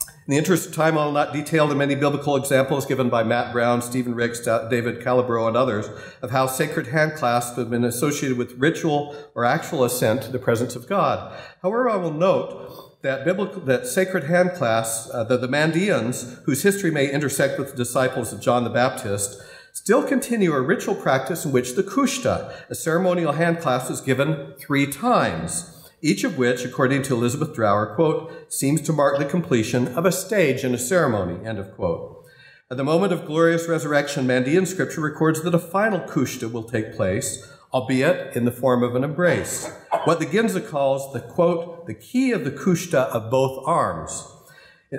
In 0.01 0.31
the 0.31 0.37
interest 0.37 0.67
of 0.67 0.73
time, 0.73 0.97
I'll 0.97 1.11
not 1.11 1.33
detail 1.33 1.67
the 1.67 1.75
many 1.75 1.93
biblical 1.93 2.35
examples 2.35 2.87
given 2.87 3.11
by 3.11 3.21
Matt 3.21 3.53
Brown, 3.53 3.83
Stephen 3.83 4.15
Ricks, 4.15 4.39
David 4.39 5.01
Calabro, 5.01 5.47
and 5.47 5.55
others 5.55 5.87
of 6.23 6.31
how 6.31 6.47
sacred 6.47 6.87
hand 6.87 7.13
clasps 7.13 7.57
have 7.57 7.69
been 7.69 7.83
associated 7.83 8.39
with 8.39 8.57
ritual 8.57 9.15
or 9.35 9.45
actual 9.45 9.83
ascent 9.83 10.23
to 10.23 10.31
the 10.31 10.39
presence 10.39 10.75
of 10.75 10.89
God. 10.89 11.39
However, 11.61 11.87
I 11.87 11.97
will 11.97 12.11
note 12.11 13.03
that 13.03 13.23
biblical, 13.23 13.61
that 13.65 13.85
sacred 13.85 14.23
hand 14.23 14.53
clasps, 14.53 15.11
uh, 15.13 15.25
the, 15.25 15.37
the 15.37 15.47
Mandeans, 15.47 16.43
whose 16.45 16.63
history 16.63 16.89
may 16.89 17.07
intersect 17.07 17.59
with 17.59 17.69
the 17.69 17.77
disciples 17.77 18.33
of 18.33 18.41
John 18.41 18.63
the 18.63 18.71
Baptist, 18.71 19.39
still 19.75 20.01
continue 20.01 20.53
a 20.53 20.61
ritual 20.61 20.95
practice 20.95 21.45
in 21.45 21.51
which 21.51 21.75
the 21.75 21.83
kushta, 21.83 22.51
a 22.69 22.75
ceremonial 22.75 23.33
hand 23.33 23.59
clasp, 23.59 23.91
is 23.91 24.01
given 24.01 24.53
three 24.57 24.87
times 24.87 25.71
each 26.05 26.23
of 26.23 26.37
which, 26.37 26.63
according 26.63 27.01
to 27.01 27.15
Elizabeth 27.15 27.55
Drower, 27.55 27.95
quote, 27.95 28.53
seems 28.53 28.79
to 28.81 28.93
mark 28.93 29.17
the 29.17 29.25
completion 29.25 29.87
of 29.95 30.05
a 30.05 30.11
stage 30.11 30.63
in 30.63 30.75
a 30.75 30.77
ceremony, 30.77 31.43
end 31.43 31.57
of 31.57 31.73
quote. 31.73 32.23
At 32.69 32.77
the 32.77 32.83
moment 32.83 33.11
of 33.11 33.25
glorious 33.25 33.67
resurrection, 33.67 34.27
Mandean 34.27 34.67
scripture 34.67 35.01
records 35.01 35.41
that 35.41 35.55
a 35.55 35.59
final 35.59 36.01
kushta 36.01 36.51
will 36.51 36.63
take 36.63 36.93
place, 36.95 37.51
albeit 37.73 38.35
in 38.35 38.45
the 38.45 38.51
form 38.51 38.83
of 38.83 38.95
an 38.95 39.03
embrace. 39.03 39.71
What 40.03 40.19
the 40.19 40.27
Ginza 40.27 40.67
calls 40.69 41.11
the 41.11 41.21
quote, 41.21 41.87
the 41.87 41.95
key 41.95 42.31
of 42.31 42.43
the 42.43 42.51
kushta 42.51 43.07
of 43.07 43.31
both 43.31 43.63
arms, 43.65 44.27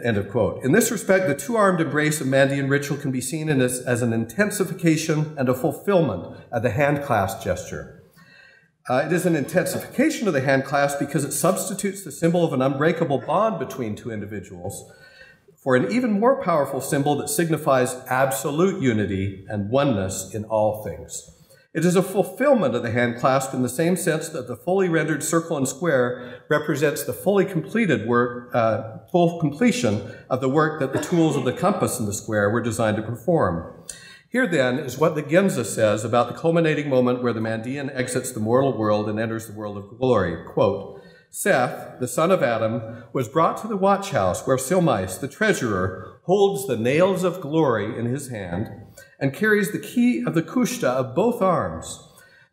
end 0.04 0.16
of 0.16 0.30
quote. 0.30 0.62
In 0.64 0.72
this 0.72 0.90
respect, 0.90 1.26
the 1.26 1.34
two-armed 1.34 1.80
embrace 1.80 2.20
of 2.20 2.26
Mandean 2.26 2.68
ritual 2.68 2.96
can 2.96 3.10
be 3.10 3.20
seen 3.20 3.48
as, 3.48 3.80
as 3.80 4.02
an 4.02 4.12
intensification 4.12 5.34
and 5.38 5.48
a 5.48 5.54
fulfillment 5.54 6.36
of 6.50 6.62
the 6.62 6.70
hand 6.70 7.02
clasp 7.04 7.42
gesture. 7.42 8.02
Uh, 8.88 9.02
it 9.04 9.12
is 9.12 9.26
an 9.26 9.34
intensification 9.34 10.28
of 10.28 10.34
the 10.34 10.40
hand 10.40 10.64
clasp 10.64 10.98
because 10.98 11.24
it 11.24 11.32
substitutes 11.32 12.04
the 12.04 12.12
symbol 12.12 12.44
of 12.44 12.52
an 12.52 12.62
unbreakable 12.62 13.18
bond 13.18 13.58
between 13.58 13.96
two 13.96 14.10
individuals 14.10 14.92
for 15.56 15.74
an 15.74 15.90
even 15.90 16.20
more 16.20 16.40
powerful 16.40 16.80
symbol 16.80 17.16
that 17.16 17.28
signifies 17.28 17.96
absolute 18.06 18.80
unity 18.80 19.44
and 19.48 19.68
oneness 19.68 20.32
in 20.32 20.44
all 20.44 20.84
things. 20.84 21.35
It 21.76 21.84
is 21.84 21.94
a 21.94 22.02
fulfillment 22.02 22.74
of 22.74 22.82
the 22.82 22.90
hand 22.90 23.18
clasp 23.18 23.52
in 23.52 23.60
the 23.60 23.68
same 23.68 23.96
sense 23.96 24.30
that 24.30 24.48
the 24.48 24.56
fully 24.56 24.88
rendered 24.88 25.22
circle 25.22 25.58
and 25.58 25.68
square 25.68 26.42
represents 26.48 27.04
the 27.04 27.12
fully 27.12 27.44
completed 27.44 28.08
work, 28.08 28.48
uh, 28.54 29.00
full 29.12 29.38
completion 29.38 30.10
of 30.30 30.40
the 30.40 30.48
work 30.48 30.80
that 30.80 30.94
the 30.94 31.02
tools 31.02 31.36
of 31.36 31.44
the 31.44 31.52
compass 31.52 31.98
and 31.98 32.08
the 32.08 32.14
square 32.14 32.48
were 32.48 32.62
designed 32.62 32.96
to 32.96 33.02
perform. 33.02 33.84
Here, 34.30 34.46
then, 34.46 34.78
is 34.78 34.96
what 34.96 35.16
the 35.16 35.22
Ginza 35.22 35.66
says 35.66 36.02
about 36.02 36.28
the 36.28 36.40
culminating 36.40 36.88
moment 36.88 37.22
where 37.22 37.34
the 37.34 37.40
Mandean 37.40 37.94
exits 37.94 38.32
the 38.32 38.40
mortal 38.40 38.78
world 38.78 39.06
and 39.06 39.20
enters 39.20 39.46
the 39.46 39.52
world 39.52 39.76
of 39.76 39.98
glory. 39.98 40.46
Quote, 40.46 41.02
Seth, 41.30 42.00
the 42.00 42.08
son 42.08 42.30
of 42.30 42.42
Adam, 42.42 43.04
was 43.12 43.28
brought 43.28 43.58
to 43.58 43.68
the 43.68 43.76
watch 43.76 44.12
house 44.12 44.46
where 44.46 44.56
Silmais, 44.56 45.20
the 45.20 45.28
treasurer, 45.28 46.20
holds 46.22 46.66
the 46.66 46.78
nails 46.78 47.22
of 47.22 47.42
glory 47.42 47.98
in 47.98 48.06
his 48.06 48.30
hand 48.30 48.85
and 49.18 49.34
carries 49.34 49.72
the 49.72 49.78
key 49.78 50.22
of 50.24 50.34
the 50.34 50.42
kushta 50.42 50.88
of 50.88 51.14
both 51.14 51.40
arms. 51.42 52.02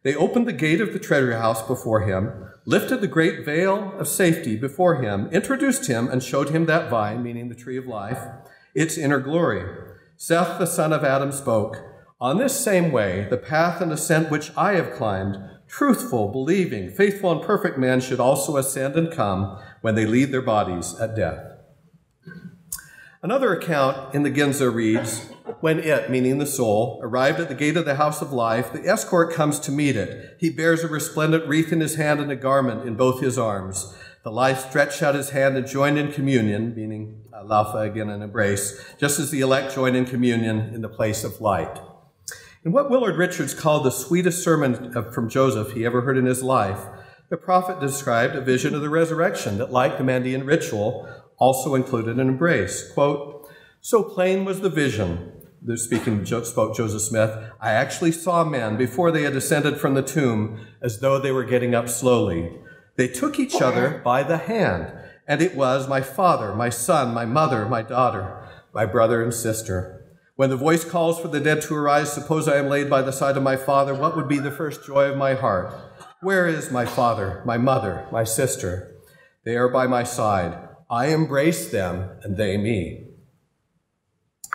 They 0.04 0.16
opened 0.16 0.48
the 0.48 0.54
gate 0.54 0.82
of 0.82 0.92
the 0.92 1.00
treasury 1.00 1.36
house 1.36 1.66
before 1.66 2.02
him, 2.02 2.50
lifted 2.66 3.02
the 3.02 3.08
great 3.08 3.46
veil 3.46 3.94
of 3.98 4.08
safety 4.08 4.58
before 4.58 4.96
him, 5.02 5.30
introduced 5.32 5.88
him, 5.88 6.10
and 6.10 6.22
showed 6.22 6.50
him 6.50 6.66
that 6.66 6.90
vine, 6.90 7.24
meaning 7.24 7.50
the 7.50 7.56
tree 7.56 7.78
of 7.78 7.88
life, 7.88 8.20
its 8.76 8.98
inner 8.98 9.20
glory. 9.20 9.64
Seth, 10.18 10.60
the 10.60 10.66
son 10.66 10.94
of 10.94 11.04
Adam, 11.04 11.32
spoke, 11.32 11.78
On 12.20 12.38
this 12.38 12.58
same 12.58 12.92
way, 12.92 13.28
the 13.30 13.38
path 13.38 13.82
and 13.82 13.92
ascent 13.92 14.30
which 14.30 14.52
I 14.58 14.74
have 14.74 14.94
climbed, 14.94 15.38
truthful, 15.68 16.30
believing, 16.30 16.92
faithful, 16.92 17.32
and 17.32 17.42
perfect 17.42 17.78
men 17.78 18.00
should 18.00 18.20
also 18.20 18.58
ascend 18.58 18.96
and 18.96 19.12
come 19.12 19.60
when 19.82 19.96
they 19.96 20.06
leave 20.06 20.32
their 20.32 20.42
bodies 20.42 21.00
at 21.00 21.16
death. 21.16 21.46
Another 23.22 23.54
account 23.54 24.14
in 24.14 24.24
the 24.24 24.32
Ginza 24.32 24.74
reads, 24.74 25.33
When 25.60 25.80
it, 25.80 26.10
meaning 26.10 26.38
the 26.38 26.46
soul, 26.46 27.00
arrived 27.04 27.40
at 27.40 27.50
the 27.50 27.56
gate 27.56 27.76
of 27.76 27.86
the 27.86 27.96
house 27.96 28.22
of 28.22 28.32
life, 28.32 28.72
the 28.72 28.88
escort 28.88 29.34
comes 29.34 29.60
to 29.60 29.72
meet 29.72 29.98
it. 29.98 30.38
He 30.40 30.50
bears 30.50 30.84
a 30.84 30.88
resplendent 30.88 31.48
wreath 31.48 31.74
in 31.74 31.82
his 31.82 31.96
hand 31.96 32.22
and 32.22 32.32
a 32.32 32.36
garment 32.36 32.88
in 32.88 32.96
both 32.96 33.22
his 33.22 33.38
arms. 33.38 33.94
The 34.24 34.32
life 34.32 34.70
stretched 34.70 35.04
out 35.04 35.16
his 35.16 35.32
hand 35.32 35.58
and 35.58 35.68
joined 35.68 35.98
in 35.98 36.14
communion, 36.14 36.74
meaning 36.76 37.26
uh, 37.34 37.44
laufa 37.44 37.90
again 37.90 38.10
an 38.10 38.22
embrace, 38.22 38.82
just 38.98 39.20
as 39.20 39.32
the 39.32 39.42
elect 39.42 39.76
join 39.76 39.96
in 39.96 40.06
communion 40.06 40.74
in 40.74 40.82
the 40.82 40.88
place 40.88 41.26
of 41.26 41.42
light. 41.42 41.78
In 42.64 42.72
what 42.72 42.90
Willard 42.90 43.18
Richards 43.18 43.54
called 43.54 43.84
the 43.84 43.92
sweetest 43.92 44.42
sermon 44.42 44.94
from 45.12 45.30
Joseph 45.30 45.74
he 45.74 45.86
ever 45.86 46.02
heard 46.02 46.18
in 46.18 46.26
his 46.26 46.42
life, 46.42 46.80
the 47.30 47.36
prophet 47.36 47.82
described 47.82 48.36
a 48.36 48.42
vision 48.42 48.74
of 48.74 48.82
the 48.82 48.90
resurrection 48.90 49.58
that, 49.58 49.74
like 49.74 49.98
the 49.98 50.04
Mandean 50.06 50.46
ritual, 50.46 51.10
also 51.38 51.76
included 51.76 52.18
an 52.18 52.30
embrace. 52.30 52.90
Quote, 52.94 53.33
So 53.86 54.02
plain 54.02 54.46
was 54.46 54.62
the 54.62 54.70
vision, 54.70 55.34
speaking 55.76 56.26
spoke 56.26 56.74
Joseph 56.74 57.02
Smith, 57.02 57.38
I 57.60 57.72
actually 57.72 58.14
saw 58.14 58.46
men 58.46 58.78
before 58.78 59.12
they 59.12 59.24
had 59.24 59.34
descended 59.34 59.78
from 59.78 59.94
the 59.94 60.02
tomb 60.02 60.66
as 60.82 61.02
though 61.02 61.20
they 61.20 61.34
were 61.34 61.44
getting 61.44 61.76
up 61.76 61.90
slowly. 61.90 62.50
They 62.96 63.10
took 63.10 63.40
each 63.40 63.62
other 63.62 64.02
by 64.02 64.24
the 64.24 64.38
hand, 64.38 64.94
and 65.28 65.42
it 65.42 65.58
was 65.58 65.90
my 65.90 66.00
father, 66.00 66.56
my 66.56 66.70
son, 66.70 67.14
my 67.14 67.26
mother, 67.26 67.66
my 67.66 67.82
daughter, 67.82 68.48
my 68.74 68.86
brother 68.86 69.22
and 69.22 69.34
sister. 69.34 70.06
When 70.38 70.50
the 70.50 70.56
voice 70.56 70.86
calls 70.86 71.20
for 71.20 71.28
the 71.28 71.42
dead 71.42 71.62
to 71.64 71.76
arise, 71.76 72.14
suppose 72.14 72.48
I 72.48 72.60
am 72.60 72.70
laid 72.70 72.90
by 72.90 73.02
the 73.02 73.12
side 73.12 73.36
of 73.36 73.44
my 73.44 73.58
father, 73.58 73.94
what 73.94 74.16
would 74.16 74.30
be 74.30 74.40
the 74.40 74.50
first 74.50 74.86
joy 74.86 75.12
of 75.12 75.18
my 75.18 75.34
heart? 75.34 75.74
Where 76.22 76.48
is 76.48 76.72
my 76.72 76.86
father, 76.86 77.44
my 77.46 77.58
mother, 77.58 78.08
my 78.14 78.24
sister? 78.24 78.96
They 79.44 79.58
are 79.58 79.68
by 79.68 79.88
my 79.88 80.04
side. 80.04 80.70
I 80.90 81.08
embrace 81.08 81.70
them, 81.70 82.12
and 82.24 82.38
they 82.38 82.56
me. 82.56 83.10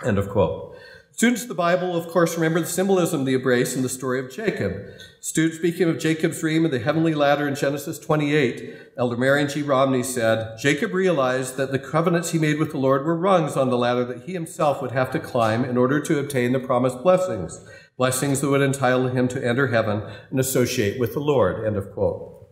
End 0.05 0.17
of 0.17 0.29
quote. 0.29 0.75
Students 1.11 1.41
of 1.41 1.49
the 1.49 1.55
Bible, 1.55 1.97
of 1.97 2.07
course, 2.07 2.35
remember 2.35 2.61
the 2.61 2.65
symbolism 2.65 3.21
of 3.21 3.25
the 3.25 3.33
embrace 3.33 3.75
in 3.75 3.81
the 3.81 3.89
story 3.89 4.21
of 4.21 4.31
Jacob. 4.31 4.85
Students 5.19 5.57
speaking 5.57 5.89
of 5.89 5.99
Jacob's 5.99 6.39
dream 6.39 6.63
of 6.63 6.71
the 6.71 6.79
heavenly 6.79 7.13
ladder 7.13 7.45
in 7.45 7.55
Genesis 7.55 7.99
28, 7.99 8.73
Elder 8.97 9.17
Marion 9.17 9.49
G. 9.49 9.61
Romney 9.61 10.01
said, 10.01 10.57
Jacob 10.57 10.93
realized 10.93 11.57
that 11.57 11.73
the 11.73 11.79
covenants 11.79 12.31
he 12.31 12.39
made 12.39 12.57
with 12.57 12.71
the 12.71 12.77
Lord 12.77 13.05
were 13.05 13.17
rungs 13.17 13.57
on 13.57 13.69
the 13.69 13.77
ladder 13.77 14.05
that 14.05 14.23
he 14.23 14.31
himself 14.31 14.81
would 14.81 14.91
have 14.91 15.11
to 15.11 15.19
climb 15.19 15.65
in 15.65 15.75
order 15.75 15.99
to 15.99 16.19
obtain 16.19 16.53
the 16.53 16.59
promised 16.59 17.03
blessings, 17.03 17.67
blessings 17.97 18.39
that 18.39 18.49
would 18.49 18.61
entitle 18.61 19.09
him 19.09 19.27
to 19.27 19.45
enter 19.45 19.67
heaven 19.67 20.03
and 20.29 20.39
associate 20.39 21.01
with 21.01 21.13
the 21.13 21.19
Lord. 21.19 21.67
End 21.67 21.75
of 21.75 21.91
quote. 21.91 22.47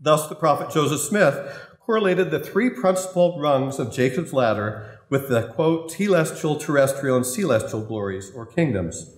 Thus, 0.00 0.26
the 0.26 0.34
prophet 0.34 0.70
Joseph 0.70 1.00
Smith 1.00 1.36
correlated 1.84 2.30
the 2.30 2.40
three 2.40 2.70
principal 2.70 3.38
rungs 3.38 3.78
of 3.78 3.92
Jacob's 3.92 4.32
ladder 4.32 4.95
with 5.08 5.28
the 5.28 5.48
quote, 5.54 5.90
telestial, 5.90 6.60
terrestrial, 6.60 7.16
and 7.16 7.26
celestial 7.26 7.82
glories 7.82 8.30
or 8.34 8.46
kingdoms. 8.46 9.12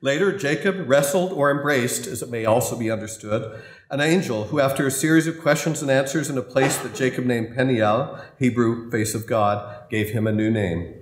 Later, 0.00 0.36
Jacob 0.36 0.88
wrestled 0.88 1.32
or 1.32 1.50
embraced, 1.50 2.06
as 2.06 2.22
it 2.22 2.30
may 2.30 2.44
also 2.44 2.78
be 2.78 2.90
understood, 2.90 3.60
an 3.90 4.00
angel 4.00 4.44
who, 4.44 4.60
after 4.60 4.86
a 4.86 4.90
series 4.92 5.26
of 5.26 5.40
questions 5.40 5.82
and 5.82 5.90
answers 5.90 6.30
in 6.30 6.38
a 6.38 6.42
place 6.42 6.76
that 6.78 6.94
Jacob 6.94 7.24
named 7.24 7.56
Peniel, 7.56 8.20
Hebrew 8.38 8.90
face 8.90 9.14
of 9.14 9.26
God, 9.26 9.88
gave 9.90 10.10
him 10.10 10.26
a 10.26 10.32
new 10.32 10.50
name. 10.50 10.94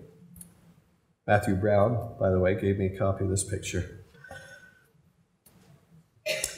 Matthew 1.26 1.56
Brown, 1.56 2.14
by 2.18 2.30
the 2.30 2.38
way, 2.38 2.54
gave 2.54 2.78
me 2.78 2.86
a 2.86 2.98
copy 2.98 3.24
of 3.24 3.30
this 3.30 3.44
picture. 3.44 4.04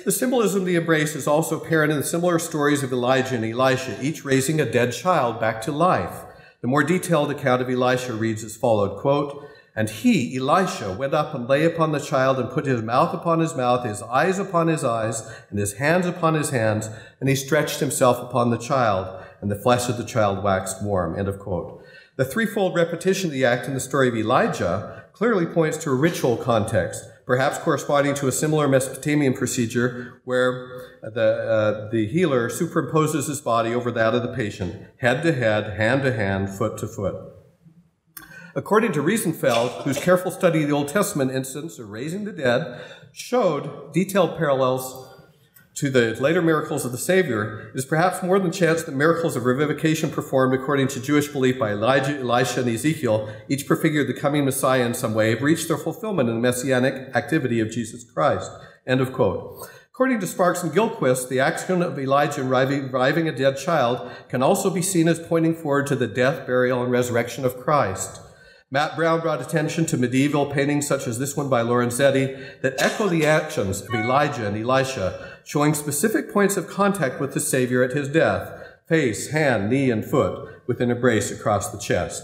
The 0.04 0.12
symbolism 0.12 0.60
of 0.60 0.66
the 0.66 0.76
embrace 0.76 1.16
is 1.16 1.26
also 1.26 1.60
apparent 1.60 1.90
in 1.90 1.98
the 1.98 2.04
similar 2.04 2.38
stories 2.38 2.82
of 2.82 2.92
Elijah 2.92 3.34
and 3.34 3.44
Elisha, 3.44 3.98
each 4.00 4.24
raising 4.24 4.60
a 4.60 4.70
dead 4.70 4.92
child 4.92 5.40
back 5.40 5.60
to 5.62 5.72
life. 5.72 6.22
The 6.60 6.68
more 6.68 6.82
detailed 6.82 7.30
account 7.30 7.62
of 7.62 7.70
Elisha 7.70 8.12
reads 8.12 8.42
as 8.42 8.56
followed, 8.56 8.98
quote, 8.98 9.46
And 9.76 9.88
he, 9.88 10.36
Elisha, 10.36 10.92
went 10.92 11.14
up 11.14 11.32
and 11.32 11.48
lay 11.48 11.64
upon 11.64 11.92
the 11.92 12.00
child 12.00 12.40
and 12.40 12.50
put 12.50 12.66
his 12.66 12.82
mouth 12.82 13.14
upon 13.14 13.38
his 13.38 13.54
mouth, 13.54 13.84
his 13.84 14.02
eyes 14.02 14.40
upon 14.40 14.66
his 14.66 14.82
eyes, 14.82 15.30
and 15.50 15.58
his 15.60 15.74
hands 15.74 16.04
upon 16.04 16.34
his 16.34 16.50
hands, 16.50 16.90
and 17.20 17.28
he 17.28 17.36
stretched 17.36 17.78
himself 17.78 18.18
upon 18.18 18.50
the 18.50 18.58
child, 18.58 19.24
and 19.40 19.52
the 19.52 19.62
flesh 19.62 19.88
of 19.88 19.98
the 19.98 20.04
child 20.04 20.42
waxed 20.42 20.82
warm. 20.82 21.16
End 21.16 21.28
of 21.28 21.38
quote. 21.38 21.80
The 22.16 22.24
threefold 22.24 22.74
repetition 22.74 23.28
of 23.28 23.34
the 23.34 23.44
act 23.44 23.68
in 23.68 23.74
the 23.74 23.80
story 23.80 24.08
of 24.08 24.16
Elijah 24.16 25.04
clearly 25.12 25.46
points 25.46 25.76
to 25.78 25.90
a 25.90 25.94
ritual 25.94 26.36
context, 26.36 27.04
perhaps 27.28 27.58
corresponding 27.58 28.14
to 28.14 28.26
a 28.26 28.32
similar 28.32 28.66
Mesopotamian 28.66 29.34
procedure 29.34 30.22
where 30.24 30.98
the, 31.02 31.20
uh, 31.20 31.90
the 31.90 32.06
healer 32.06 32.48
superimposes 32.48 33.28
his 33.28 33.38
body 33.38 33.74
over 33.74 33.90
that 33.90 34.14
of 34.14 34.22
the 34.22 34.32
patient, 34.32 34.86
head 34.96 35.22
to 35.22 35.34
head, 35.34 35.78
hand 35.78 36.02
to 36.02 36.10
hand, 36.10 36.48
foot 36.48 36.78
to 36.78 36.86
foot. 36.86 37.14
According 38.54 38.92
to 38.92 39.02
Riesenfeld, 39.02 39.82
whose 39.82 39.98
careful 39.98 40.30
study 40.30 40.62
of 40.62 40.70
the 40.70 40.74
Old 40.74 40.88
Testament 40.88 41.30
instance 41.30 41.78
of 41.78 41.90
raising 41.90 42.24
the 42.24 42.32
dead 42.32 42.80
showed 43.12 43.92
detailed 43.92 44.38
parallels 44.38 45.07
to 45.78 45.90
the 45.90 46.20
later 46.20 46.42
miracles 46.42 46.84
of 46.84 46.90
the 46.90 46.98
Savior, 46.98 47.70
it 47.72 47.78
is 47.78 47.84
perhaps 47.84 48.20
more 48.20 48.40
than 48.40 48.50
chance 48.50 48.82
that 48.82 48.96
miracles 48.96 49.36
of 49.36 49.44
revivification 49.44 50.10
performed 50.10 50.52
according 50.52 50.88
to 50.88 51.00
Jewish 51.00 51.28
belief 51.28 51.56
by 51.56 51.70
Elijah, 51.70 52.18
Elisha, 52.18 52.62
and 52.62 52.68
Ezekiel, 52.68 53.32
each 53.48 53.64
prefigured 53.64 54.08
the 54.08 54.20
coming 54.20 54.44
Messiah 54.44 54.84
in 54.84 54.92
some 54.92 55.14
way, 55.14 55.30
have 55.30 55.40
reached 55.40 55.68
their 55.68 55.76
fulfillment 55.76 56.28
in 56.28 56.34
the 56.34 56.40
messianic 56.40 57.14
activity 57.14 57.60
of 57.60 57.70
Jesus 57.70 58.02
Christ. 58.02 58.50
End 58.88 59.00
of 59.00 59.12
quote. 59.12 59.68
According 59.92 60.18
to 60.18 60.26
Sparks 60.26 60.64
and 60.64 60.72
Gillquist, 60.72 61.28
the 61.28 61.38
action 61.38 61.80
of 61.80 61.96
Elijah 61.96 62.40
in 62.40 62.48
reviving 62.48 63.28
a 63.28 63.32
dead 63.32 63.56
child 63.56 64.10
can 64.28 64.42
also 64.42 64.70
be 64.70 64.82
seen 64.82 65.06
as 65.06 65.20
pointing 65.20 65.54
forward 65.54 65.86
to 65.86 65.96
the 65.96 66.08
death, 66.08 66.44
burial, 66.44 66.82
and 66.82 66.90
resurrection 66.90 67.44
of 67.44 67.56
Christ. 67.56 68.20
Matt 68.70 68.96
Brown 68.96 69.20
brought 69.20 69.40
attention 69.40 69.86
to 69.86 69.96
medieval 69.96 70.44
paintings 70.44 70.86
such 70.86 71.06
as 71.06 71.18
this 71.18 71.34
one 71.34 71.48
by 71.48 71.62
Lorenzetti 71.62 72.60
that 72.60 72.74
echo 72.82 73.08
the 73.08 73.24
actions 73.24 73.80
of 73.80 73.94
Elijah 73.94 74.46
and 74.46 74.58
Elisha, 74.58 75.37
showing 75.48 75.72
specific 75.72 76.30
points 76.30 76.58
of 76.58 76.68
contact 76.68 77.18
with 77.18 77.32
the 77.32 77.40
Savior 77.40 77.82
at 77.82 77.92
his 77.92 78.06
death 78.06 78.52
face, 78.86 79.30
hand, 79.30 79.70
knee, 79.70 79.90
and 79.90 80.04
foot, 80.04 80.62
with 80.66 80.80
an 80.82 80.90
embrace 80.90 81.30
across 81.30 81.70
the 81.70 81.78
chest. 81.78 82.22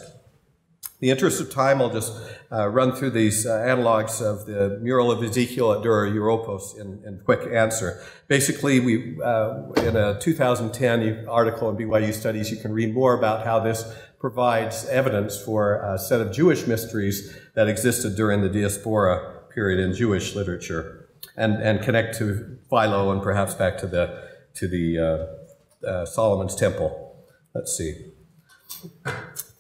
In 0.83 1.09
the 1.09 1.11
interest 1.11 1.41
of 1.41 1.51
time, 1.51 1.81
I'll 1.81 1.91
just 1.91 2.13
uh, 2.53 2.69
run 2.69 2.93
through 2.93 3.11
these 3.11 3.47
uh, 3.47 3.51
analogs 3.51 4.21
of 4.21 4.45
the 4.45 4.79
mural 4.83 5.11
of 5.11 5.23
Ezekiel 5.23 5.73
at 5.73 5.83
Dura 5.83 6.11
Europos 6.11 6.79
in, 6.79 7.03
in 7.07 7.19
quick 7.25 7.51
answer. 7.51 8.03
Basically, 8.29 8.79
we 8.81 9.19
uh, 9.23 9.73
in 9.79 9.97
a 9.97 10.21
2010 10.21 11.27
article 11.27 11.71
in 11.71 11.77
BYU 11.77 12.13
Studies, 12.13 12.51
you 12.51 12.59
can 12.59 12.73
read 12.73 12.93
more 12.93 13.17
about 13.17 13.47
how 13.47 13.59
this 13.59 13.91
provides 14.19 14.87
evidence 14.89 15.43
for 15.43 15.83
a 15.83 15.99
set 15.99 16.21
of 16.21 16.31
Jewish 16.31 16.67
mysteries 16.67 17.35
that 17.55 17.69
existed 17.69 18.17
during 18.17 18.43
the 18.43 18.51
diaspora 18.51 19.45
period 19.51 19.81
in 19.81 19.95
Jewish 19.95 20.35
literature, 20.35 21.09
and, 21.37 21.55
and 21.63 21.83
connect 21.83 22.19
to 22.19 22.59
Philo 22.71 23.13
and 23.13 23.23
perhaps 23.23 23.55
back 23.55 23.79
to 23.79 23.87
the 23.87 24.29
to 24.55 24.69
the 24.69 24.99
uh, 24.99 25.87
uh, 25.87 26.07
Solomon's 26.07 26.55
Temple. 26.55 27.25
Let's 27.55 27.77
see. 27.77 28.13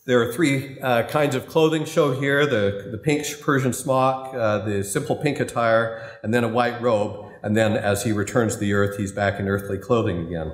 There 0.06 0.20
are 0.20 0.32
three 0.32 0.78
uh, 0.80 1.04
kinds 1.04 1.34
of 1.34 1.46
clothing 1.46 1.84
shown 1.84 2.16
here: 2.16 2.46
the 2.46 2.88
the 2.90 2.98
pink 2.98 3.26
Persian 3.40 3.72
smock, 3.72 4.34
uh, 4.34 4.58
the 4.58 4.84
simple 4.84 5.16
pink 5.16 5.40
attire, 5.40 6.18
and 6.22 6.32
then 6.32 6.44
a 6.44 6.48
white 6.48 6.80
robe. 6.80 7.32
And 7.42 7.54
then, 7.54 7.76
as 7.76 8.04
he 8.04 8.12
returns 8.12 8.54
to 8.54 8.60
the 8.60 8.72
earth, 8.72 8.96
he's 8.96 9.12
back 9.12 9.38
in 9.38 9.48
earthly 9.48 9.76
clothing 9.76 10.26
again. 10.26 10.50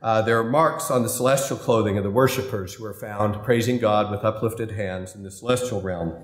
Uh, 0.00 0.22
there 0.22 0.38
are 0.38 0.44
marks 0.44 0.90
on 0.90 1.02
the 1.02 1.08
celestial 1.08 1.56
clothing 1.56 1.98
of 1.98 2.04
the 2.04 2.10
worshippers 2.10 2.74
who 2.74 2.84
are 2.84 2.94
found 2.94 3.42
praising 3.42 3.78
God 3.78 4.10
with 4.10 4.24
uplifted 4.24 4.70
hands 4.72 5.14
in 5.14 5.22
the 5.22 5.30
celestial 5.30 5.82
realm. 5.82 6.14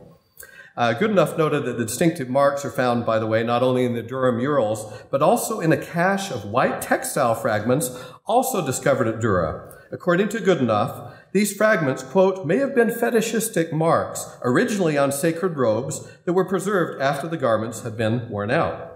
Uh, 0.77 0.93
Goodenough 0.93 1.39
noted 1.39 1.65
that 1.65 1.79
the 1.79 1.85
distinctive 1.85 2.29
marks 2.29 2.65
are 2.65 2.71
found, 2.71 3.07
by 3.07 3.21
the 3.21 3.29
way, 3.29 3.45
not 3.45 3.63
only 3.63 3.85
in 3.85 3.95
the 3.95 4.03
Dura 4.03 4.33
murals, 4.33 4.93
but 5.11 5.23
also 5.23 5.61
in 5.61 5.73
a 5.73 5.77
cache 5.77 6.33
of 6.33 6.47
white 6.47 6.83
textile 6.83 7.35
fragments 7.35 7.97
also 8.27 8.65
discovered 8.65 9.07
at 9.07 9.21
Dura. 9.21 9.73
According 9.93 10.31
to 10.31 10.39
Goodenough, 10.39 11.13
these 11.33 11.57
fragments, 11.57 12.03
quote, 12.03 12.45
may 12.45 12.57
have 12.57 12.75
been 12.75 12.91
fetishistic 12.91 13.73
marks 13.73 14.37
originally 14.43 14.99
on 14.99 15.13
sacred 15.13 15.57
robes 15.57 16.09
that 16.25 16.33
were 16.33 16.45
preserved 16.45 17.01
after 17.01 17.29
the 17.29 17.37
garments 17.37 17.83
had 17.83 17.97
been 17.97 18.29
worn 18.29 18.51
out. 18.51 18.91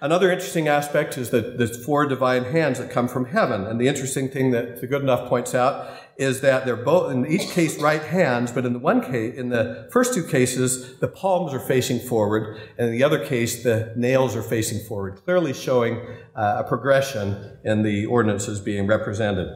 Another 0.00 0.30
interesting 0.30 0.66
aspect 0.66 1.16
is 1.16 1.30
that 1.30 1.58
there's 1.58 1.84
four 1.84 2.06
divine 2.06 2.44
hands 2.44 2.78
that 2.78 2.90
come 2.90 3.08
from 3.08 3.26
heaven. 3.26 3.64
And 3.64 3.80
the 3.80 3.88
interesting 3.88 4.28
thing 4.28 4.50
that 4.50 4.80
the 4.80 4.88
Goodenough 4.88 5.28
points 5.28 5.54
out 5.54 5.88
is 6.16 6.40
that 6.42 6.64
they're 6.64 6.76
both, 6.76 7.12
in 7.12 7.26
each 7.26 7.48
case, 7.50 7.80
right 7.80 8.02
hands, 8.02 8.52
but 8.52 8.64
in 8.64 8.72
the 8.72 8.78
one 8.78 9.00
case, 9.00 9.36
in 9.36 9.48
the 9.48 9.88
first 9.92 10.14
two 10.14 10.22
cases, 10.22 10.96
the 10.98 11.08
palms 11.08 11.52
are 11.52 11.60
facing 11.60 11.98
forward, 11.98 12.60
and 12.78 12.88
in 12.88 12.92
the 12.92 13.02
other 13.02 13.24
case, 13.24 13.62
the 13.62 13.92
nails 13.96 14.36
are 14.36 14.42
facing 14.42 14.78
forward, 14.86 15.16
clearly 15.24 15.52
showing 15.52 15.98
uh, 16.36 16.62
a 16.64 16.68
progression 16.68 17.58
in 17.64 17.82
the 17.82 18.06
ordinances 18.06 18.60
being 18.60 18.86
represented, 18.86 19.48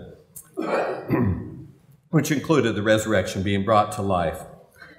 which 2.11 2.31
included 2.31 2.75
the 2.75 2.83
resurrection 2.83 3.43
being 3.43 3.65
brought 3.65 3.93
to 3.93 4.03
life. 4.03 4.41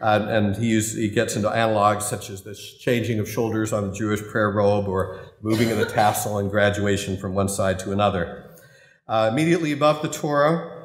Uh, 0.01 0.25
and 0.29 0.55
he, 0.55 0.67
use, 0.67 0.95
he 0.95 1.09
gets 1.09 1.35
into 1.35 1.49
analogs 1.49 2.03
such 2.03 2.29
as 2.29 2.43
the 2.43 2.55
changing 2.55 3.19
of 3.19 3.29
shoulders 3.29 3.73
on 3.73 3.89
the 3.89 3.93
Jewish 3.93 4.21
prayer 4.23 4.49
robe 4.49 4.87
or 4.87 5.19
moving 5.41 5.71
of 5.71 5.77
the 5.77 5.85
tassel 5.85 6.37
and 6.37 6.49
graduation 6.49 7.17
from 7.17 7.33
one 7.33 7.49
side 7.49 7.79
to 7.79 7.91
another. 7.91 8.49
Uh, 9.09 9.29
immediately 9.29 9.73
above 9.73 10.01
the 10.01 10.07
Torah, 10.07 10.78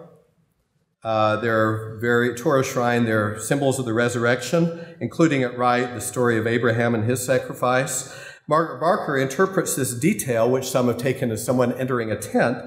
uh, 1.05 1.37
there 1.37 1.61
are 1.61 1.99
very 2.01 2.35
Torah 2.35 2.65
shrine. 2.65 3.05
There 3.05 3.35
are 3.35 3.39
symbols 3.39 3.79
of 3.79 3.85
the 3.85 3.93
resurrection, 3.93 4.97
including 5.01 5.43
at 5.43 5.57
right 5.59 5.93
the 5.95 6.01
story 6.01 6.39
of 6.39 6.47
Abraham 6.47 6.95
and 6.95 7.05
his 7.05 7.25
sacrifice. 7.25 8.19
Margaret 8.47 8.81
Barker 8.81 9.19
interprets 9.19 9.77
this 9.77 9.95
detail, 9.95 10.51
which 10.51 10.69
some 10.69 10.87
have 10.89 10.97
taken 10.97 11.31
as 11.31 11.45
someone 11.45 11.73
entering 11.75 12.11
a 12.11 12.17
tent, 12.17 12.59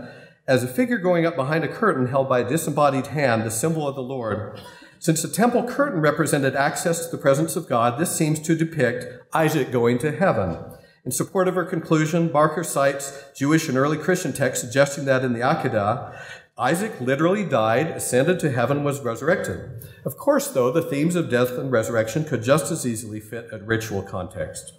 as 0.47 0.63
a 0.63 0.67
figure 0.67 0.97
going 0.97 1.25
up 1.25 1.35
behind 1.35 1.63
a 1.63 1.67
curtain 1.67 2.07
held 2.07 2.29
by 2.29 2.39
a 2.39 2.47
disembodied 2.47 3.07
hand, 3.07 3.43
the 3.43 3.51
symbol 3.51 3.87
of 3.87 3.95
the 3.95 4.01
Lord. 4.01 4.59
Since 4.99 5.21
the 5.21 5.27
temple 5.27 5.63
curtain 5.63 5.99
represented 5.99 6.55
access 6.55 7.05
to 7.05 7.11
the 7.11 7.21
presence 7.21 7.55
of 7.55 7.67
God, 7.67 7.99
this 7.99 8.15
seems 8.15 8.39
to 8.41 8.55
depict 8.55 9.05
Isaac 9.33 9.71
going 9.71 9.97
to 9.99 10.15
heaven. 10.15 10.57
In 11.05 11.11
support 11.11 11.47
of 11.47 11.55
her 11.55 11.65
conclusion, 11.65 12.27
Barker 12.29 12.63
cites 12.63 13.23
Jewish 13.35 13.69
and 13.69 13.77
early 13.77 13.97
Christian 13.97 14.33
texts 14.33 14.65
suggesting 14.65 15.05
that 15.05 15.23
in 15.23 15.33
the 15.33 15.39
Akedah, 15.39 16.19
Isaac 16.59 16.99
literally 16.99 17.43
died, 17.43 17.87
ascended 17.87 18.39
to 18.39 18.51
heaven, 18.51 18.83
was 18.83 19.01
resurrected. 19.01 19.87
Of 20.03 20.17
course, 20.17 20.47
though, 20.47 20.71
the 20.71 20.81
themes 20.81 21.15
of 21.15 21.29
death 21.29 21.51
and 21.51 21.71
resurrection 21.71 22.25
could 22.25 22.41
just 22.41 22.71
as 22.71 22.83
easily 22.83 23.19
fit 23.19 23.49
a 23.51 23.59
ritual 23.59 24.01
context. 24.01 24.73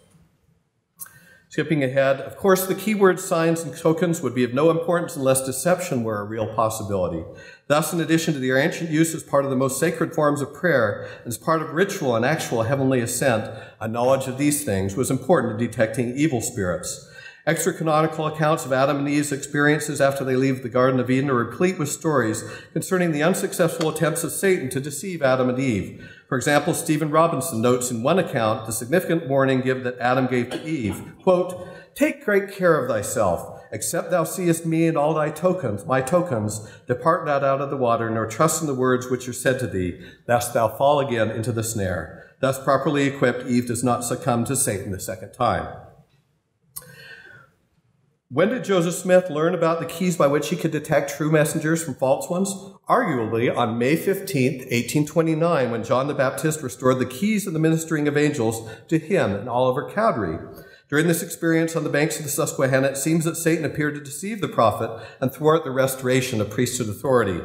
Skipping 1.50 1.84
ahead, 1.84 2.20
of 2.20 2.36
course, 2.36 2.66
the 2.66 2.74
keyword 2.74 3.20
signs 3.20 3.62
and 3.62 3.74
tokens 3.74 4.20
would 4.20 4.34
be 4.34 4.44
of 4.44 4.52
no 4.52 4.70
importance 4.70 5.14
unless 5.14 5.46
deception 5.46 6.02
were 6.02 6.20
a 6.20 6.24
real 6.24 6.52
possibility. 6.52 7.24
Thus, 7.68 7.92
in 7.92 8.00
addition 8.00 8.34
to 8.34 8.40
their 8.40 8.58
ancient 8.58 8.90
use 8.90 9.14
as 9.14 9.22
part 9.22 9.44
of 9.44 9.50
the 9.50 9.56
most 9.56 9.78
sacred 9.78 10.14
forms 10.14 10.42
of 10.42 10.52
prayer, 10.52 11.08
as 11.24 11.38
part 11.38 11.62
of 11.62 11.70
ritual 11.70 12.16
and 12.16 12.24
actual 12.24 12.64
heavenly 12.64 13.00
ascent, 13.00 13.50
a 13.80 13.86
knowledge 13.86 14.26
of 14.26 14.36
these 14.36 14.64
things 14.64 14.96
was 14.96 15.10
important 15.10 15.52
in 15.52 15.66
detecting 15.66 16.16
evil 16.16 16.40
spirits. 16.40 17.08
Extra 17.48 17.72
canonical 17.72 18.26
accounts 18.26 18.66
of 18.66 18.74
Adam 18.74 18.98
and 18.98 19.08
Eve's 19.08 19.32
experiences 19.32 20.02
after 20.02 20.22
they 20.22 20.36
leave 20.36 20.62
the 20.62 20.68
Garden 20.68 21.00
of 21.00 21.08
Eden 21.08 21.30
are 21.30 21.34
replete 21.34 21.78
with 21.78 21.88
stories 21.88 22.44
concerning 22.74 23.10
the 23.10 23.22
unsuccessful 23.22 23.88
attempts 23.88 24.22
of 24.22 24.32
Satan 24.32 24.68
to 24.68 24.80
deceive 24.80 25.22
Adam 25.22 25.48
and 25.48 25.58
Eve. 25.58 26.06
For 26.28 26.36
example, 26.36 26.74
Stephen 26.74 27.10
Robinson 27.10 27.62
notes 27.62 27.90
in 27.90 28.02
one 28.02 28.18
account 28.18 28.66
the 28.66 28.72
significant 28.72 29.28
warning 29.28 29.62
given 29.62 29.82
that 29.84 29.98
Adam 29.98 30.26
gave 30.26 30.50
to 30.50 30.62
Eve, 30.62 31.02
quote, 31.22 31.66
Take 31.94 32.22
great 32.22 32.52
care 32.52 32.78
of 32.78 32.86
thyself, 32.86 33.62
except 33.72 34.10
thou 34.10 34.24
seest 34.24 34.66
me 34.66 34.86
and 34.86 34.98
all 34.98 35.14
thy 35.14 35.30
tokens, 35.30 35.86
my 35.86 36.02
tokens, 36.02 36.70
depart 36.86 37.24
not 37.24 37.42
out 37.42 37.62
of 37.62 37.70
the 37.70 37.78
water, 37.78 38.10
nor 38.10 38.26
trust 38.26 38.60
in 38.60 38.66
the 38.66 38.74
words 38.74 39.08
which 39.08 39.26
are 39.26 39.32
said 39.32 39.58
to 39.60 39.66
thee, 39.66 39.98
lest 40.26 40.52
thou 40.52 40.68
fall 40.68 41.00
again 41.00 41.30
into 41.30 41.52
the 41.52 41.64
snare. 41.64 42.26
Thus 42.40 42.62
properly 42.62 43.04
equipped, 43.04 43.46
Eve 43.46 43.68
does 43.68 43.82
not 43.82 44.04
succumb 44.04 44.44
to 44.44 44.54
Satan 44.54 44.92
the 44.92 45.00
second 45.00 45.32
time. 45.32 45.87
When 48.30 48.50
did 48.50 48.62
Joseph 48.62 48.94
Smith 48.94 49.30
learn 49.30 49.54
about 49.54 49.80
the 49.80 49.86
keys 49.86 50.18
by 50.18 50.26
which 50.26 50.50
he 50.50 50.56
could 50.56 50.70
detect 50.70 51.16
true 51.16 51.32
messengers 51.32 51.82
from 51.82 51.94
false 51.94 52.28
ones? 52.28 52.54
Arguably 52.86 53.48
on 53.56 53.78
May 53.78 53.96
15, 53.96 54.58
1829, 54.58 55.70
when 55.70 55.82
John 55.82 56.08
the 56.08 56.14
Baptist 56.14 56.60
restored 56.60 56.98
the 56.98 57.06
keys 57.06 57.46
of 57.46 57.54
the 57.54 57.58
ministering 57.58 58.06
of 58.06 58.18
angels 58.18 58.70
to 58.88 58.98
him 58.98 59.34
and 59.34 59.48
Oliver 59.48 59.90
Cowdery. 59.90 60.40
During 60.90 61.06
this 61.06 61.22
experience 61.22 61.74
on 61.74 61.84
the 61.84 61.88
banks 61.88 62.18
of 62.18 62.24
the 62.24 62.30
Susquehanna, 62.30 62.88
it 62.88 62.96
seems 62.98 63.24
that 63.24 63.38
Satan 63.38 63.64
appeared 63.64 63.94
to 63.94 64.04
deceive 64.04 64.42
the 64.42 64.48
prophet 64.48 64.90
and 65.22 65.32
thwart 65.32 65.64
the 65.64 65.70
restoration 65.70 66.42
of 66.42 66.50
priesthood 66.50 66.90
authority. 66.90 67.40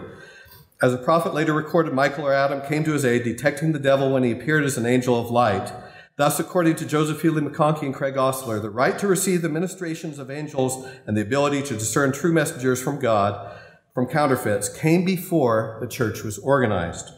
As 0.82 0.92
the 0.92 0.98
prophet 0.98 1.34
later 1.34 1.54
recorded, 1.54 1.94
Michael 1.94 2.28
or 2.28 2.34
Adam 2.34 2.60
came 2.60 2.84
to 2.84 2.92
his 2.92 3.06
aid, 3.06 3.24
detecting 3.24 3.72
the 3.72 3.80
devil 3.80 4.12
when 4.12 4.24
he 4.24 4.32
appeared 4.32 4.66
as 4.66 4.78
an 4.78 4.86
angel 4.86 5.18
of 5.18 5.32
light. 5.32 5.72
Thus, 6.16 6.40
according 6.40 6.76
to 6.76 6.86
Joseph 6.86 7.20
Fielding 7.20 7.50
McConkie 7.50 7.84
and 7.84 7.94
Craig 7.94 8.18
Ostler, 8.18 8.62
the 8.62 8.70
right 8.70 9.00
to 9.00 9.08
receive 9.08 9.42
the 9.42 9.50
ministrations 9.50 10.20
of 10.20 10.30
angels 10.30 10.88
and 11.08 11.18
the 11.18 11.24
ability 11.24 11.64
to 11.64 11.74
discern 11.74 12.12
true 12.12 12.32
messengers 12.32 12.82
from 12.82 13.00
God 13.00 13.52
from 13.96 14.06
counterfeits 14.06 14.70
came 14.70 15.06
before 15.06 15.80
the 15.82 15.88
church 15.88 16.24
was 16.24 16.38
organized. 16.38 17.10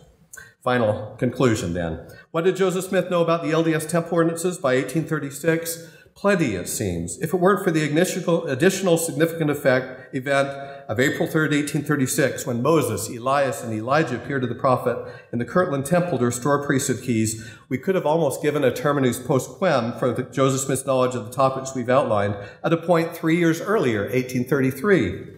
Final 0.63 1.15
conclusion 1.17 1.73
then. 1.73 2.07
What 2.31 2.45
did 2.45 2.55
Joseph 2.55 2.85
Smith 2.85 3.11
know 3.11 3.21
about 3.21 3.43
the 3.43 3.51
LDS 3.51 3.89
temple 3.89 4.15
ordinances 4.15 4.57
by 4.57 4.75
1836? 4.75 5.89
Plenty, 6.15 6.55
it 6.55 6.69
seems. 6.69 7.17
If 7.19 7.33
it 7.33 7.41
weren't 7.41 7.65
for 7.65 7.71
the 7.71 7.83
additional 7.83 8.97
significant 8.97 9.51
effect, 9.51 10.15
event 10.15 10.47
of 10.87 10.97
April 10.97 11.27
3rd, 11.27 11.51
1836, 11.51 12.47
when 12.47 12.61
Moses, 12.61 13.09
Elias, 13.09 13.61
and 13.61 13.73
Elijah 13.73 14.15
appeared 14.15 14.43
to 14.43 14.47
the 14.47 14.55
prophet 14.55 14.97
in 15.33 15.39
the 15.39 15.45
Kirtland 15.45 15.85
Temple 15.85 16.17
to 16.17 16.25
restore 16.25 16.65
priesthood 16.65 17.03
keys, 17.03 17.45
we 17.67 17.77
could 17.77 17.95
have 17.95 18.05
almost 18.05 18.41
given 18.41 18.63
a 18.63 18.71
terminus 18.71 19.19
post 19.19 19.57
quem 19.57 19.91
for 19.99 20.13
the, 20.13 20.23
Joseph 20.23 20.61
Smith's 20.61 20.85
knowledge 20.85 21.15
of 21.15 21.25
the 21.25 21.33
topics 21.33 21.75
we've 21.75 21.89
outlined 21.89 22.37
at 22.63 22.71
a 22.71 22.77
point 22.77 23.13
three 23.13 23.37
years 23.37 23.59
earlier, 23.59 24.03
1833. 24.03 25.35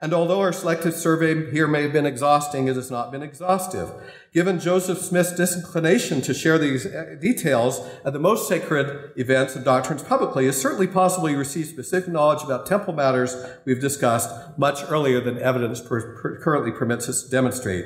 And 0.00 0.14
although 0.14 0.38
our 0.40 0.52
selective 0.52 0.94
survey 0.94 1.50
here 1.50 1.66
may 1.66 1.82
have 1.82 1.92
been 1.92 2.06
exhausting, 2.06 2.68
it 2.68 2.76
has 2.76 2.88
not 2.88 3.10
been 3.10 3.22
exhaustive. 3.22 3.90
Given 4.32 4.60
Joseph 4.60 4.98
Smith's 4.98 5.32
disinclination 5.32 6.22
to 6.22 6.32
share 6.32 6.56
these 6.56 6.86
uh, 6.86 7.16
details 7.20 7.80
at 8.04 8.12
the 8.12 8.20
most 8.20 8.46
sacred 8.46 9.10
events 9.16 9.56
and 9.56 9.64
doctrines 9.64 10.04
publicly, 10.04 10.46
it's 10.46 10.56
certainly 10.56 10.86
possible 10.86 11.26
he 11.26 11.34
received 11.34 11.70
specific 11.70 12.08
knowledge 12.08 12.44
about 12.44 12.64
temple 12.64 12.92
matters 12.92 13.36
we've 13.64 13.80
discussed 13.80 14.30
much 14.56 14.82
earlier 14.88 15.20
than 15.20 15.36
evidence 15.38 15.80
per, 15.80 16.16
per 16.22 16.38
currently 16.38 16.70
permits 16.70 17.08
us 17.08 17.24
to 17.24 17.30
demonstrate. 17.30 17.84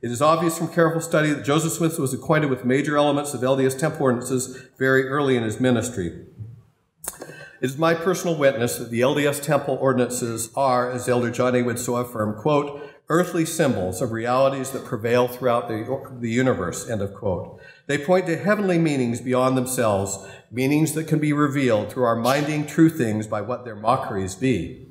It 0.00 0.10
is 0.10 0.22
obvious 0.22 0.56
from 0.56 0.72
careful 0.72 1.02
study 1.02 1.28
that 1.28 1.44
Joseph 1.44 1.72
Smith 1.72 1.98
was 1.98 2.14
acquainted 2.14 2.48
with 2.48 2.64
major 2.64 2.96
elements 2.96 3.34
of 3.34 3.42
LDS 3.42 3.78
temple 3.78 4.04
ordinances 4.04 4.56
very 4.78 5.06
early 5.06 5.36
in 5.36 5.42
his 5.42 5.60
ministry. 5.60 6.24
It 7.60 7.66
is 7.66 7.76
my 7.76 7.92
personal 7.92 8.36
witness 8.36 8.78
that 8.78 8.90
the 8.90 9.02
LDS 9.02 9.42
temple 9.42 9.76
ordinances 9.82 10.50
are, 10.56 10.90
as 10.90 11.10
Elder 11.10 11.30
John 11.30 11.54
A. 11.54 11.58
Widtsoe 11.58 12.00
affirm, 12.00 12.40
quote, 12.40 12.90
earthly 13.10 13.44
symbols 13.44 14.00
of 14.00 14.12
realities 14.12 14.70
that 14.70 14.86
prevail 14.86 15.28
throughout 15.28 15.68
the, 15.68 16.10
the 16.20 16.30
universe, 16.30 16.88
end 16.88 17.02
of 17.02 17.12
quote. 17.12 17.60
They 17.86 17.98
point 17.98 18.24
to 18.26 18.38
heavenly 18.38 18.78
meanings 18.78 19.20
beyond 19.20 19.58
themselves, 19.58 20.26
meanings 20.50 20.94
that 20.94 21.04
can 21.04 21.18
be 21.18 21.34
revealed 21.34 21.92
through 21.92 22.04
our 22.04 22.16
minding 22.16 22.66
true 22.66 22.88
things 22.88 23.26
by 23.26 23.42
what 23.42 23.66
their 23.66 23.76
mockeries 23.76 24.36
be. 24.36 24.86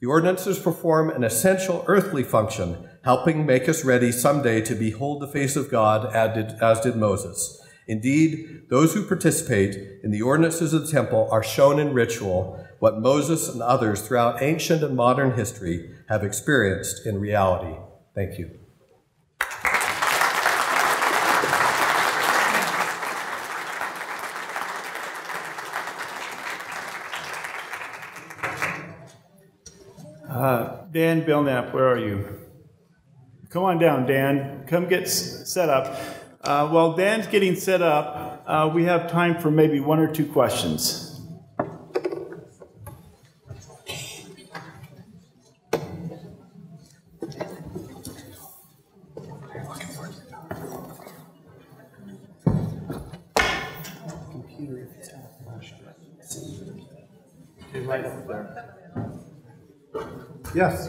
The 0.00 0.06
ordinances 0.06 0.58
perform 0.58 1.10
an 1.10 1.22
essential 1.22 1.84
earthly 1.86 2.22
function, 2.22 2.88
helping 3.04 3.44
make 3.44 3.68
us 3.68 3.84
ready 3.84 4.10
someday 4.10 4.62
to 4.62 4.74
behold 4.74 5.20
the 5.20 5.28
face 5.28 5.54
of 5.54 5.70
God 5.70 6.14
as 6.14 6.34
did, 6.34 6.62
as 6.62 6.80
did 6.80 6.96
Moses. 6.96 7.60
Indeed, 7.88 8.62
those 8.68 8.94
who 8.94 9.04
participate 9.04 10.00
in 10.02 10.10
the 10.10 10.22
ordinances 10.22 10.72
of 10.72 10.86
the 10.86 10.92
temple 10.92 11.28
are 11.30 11.42
shown 11.42 11.78
in 11.78 11.94
ritual 11.94 12.64
what 12.80 13.00
Moses 13.00 13.48
and 13.48 13.62
others 13.62 14.02
throughout 14.02 14.42
ancient 14.42 14.82
and 14.82 14.96
modern 14.96 15.34
history 15.34 15.94
have 16.08 16.24
experienced 16.24 17.06
in 17.06 17.20
reality. 17.20 17.78
Thank 18.14 18.38
you. 18.38 18.50
Uh, 30.28 30.84
Dan 30.92 31.22
Belnap, 31.24 31.72
where 31.72 31.88
are 31.88 31.98
you? 31.98 32.28
Come 33.48 33.64
on 33.64 33.78
down, 33.78 34.06
Dan. 34.06 34.66
Come 34.66 34.88
get 34.88 35.08
set 35.08 35.70
up. 35.70 35.96
Uh, 36.46 36.68
while 36.68 36.92
Dan's 36.92 37.26
getting 37.26 37.56
set 37.56 37.82
up, 37.82 38.44
uh, 38.46 38.70
we 38.72 38.84
have 38.84 39.10
time 39.10 39.40
for 39.40 39.50
maybe 39.50 39.80
one 39.80 39.98
or 39.98 40.06
two 40.06 40.26
questions. 40.26 41.06
Yes. 60.56 60.88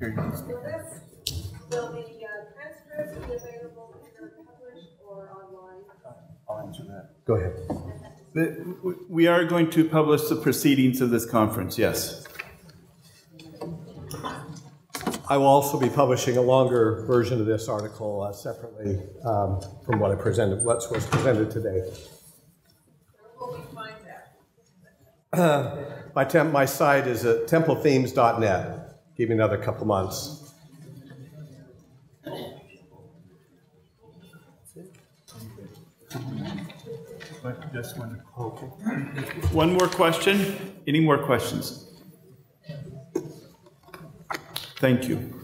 Here 0.00 0.08
you 0.08 0.16
go. 0.16 0.22
Will 1.70 1.92
the 1.92 2.02
uh, 2.02 2.40
transcripts 2.52 3.14
be 3.14 3.34
available 3.34 3.77
I'll 6.68 6.86
that. 6.86 7.10
Go 7.24 7.34
ahead. 7.34 7.54
The- 8.34 8.96
We 9.08 9.26
are 9.26 9.44
going 9.44 9.70
to 9.70 9.84
publish 9.84 10.28
the 10.28 10.36
proceedings 10.36 11.00
of 11.00 11.10
this 11.10 11.24
conference, 11.24 11.78
yes. 11.78 12.24
I 15.30 15.36
will 15.36 15.46
also 15.46 15.78
be 15.78 15.90
publishing 15.90 16.38
a 16.38 16.40
longer 16.40 17.04
version 17.06 17.38
of 17.40 17.46
this 17.46 17.68
article 17.68 18.22
uh, 18.22 18.32
separately 18.32 18.98
um, 19.24 19.60
from 19.84 19.98
what 20.00 20.10
I 20.10 20.14
presented, 20.14 20.64
what 20.64 20.82
was 20.90 21.06
presented 21.06 21.50
today. 21.50 21.80
Where 23.18 23.30
will 23.38 23.58
we 23.58 23.74
find 23.74 23.94
that? 25.32 25.98
My, 26.14 26.24
temp, 26.24 26.52
my 26.52 26.64
site 26.64 27.06
is 27.06 27.24
at 27.26 27.46
templethemes.net. 27.46 28.98
Give 29.16 29.28
me 29.28 29.34
another 29.34 29.58
couple 29.58 29.86
months. 29.86 30.37
One 39.52 39.72
more 39.72 39.88
question? 39.88 40.80
Any 40.86 41.00
more 41.00 41.18
questions? 41.18 41.86
Thank 42.66 42.86
you. 42.86 43.24
Thank 44.80 45.08
you. 45.08 45.37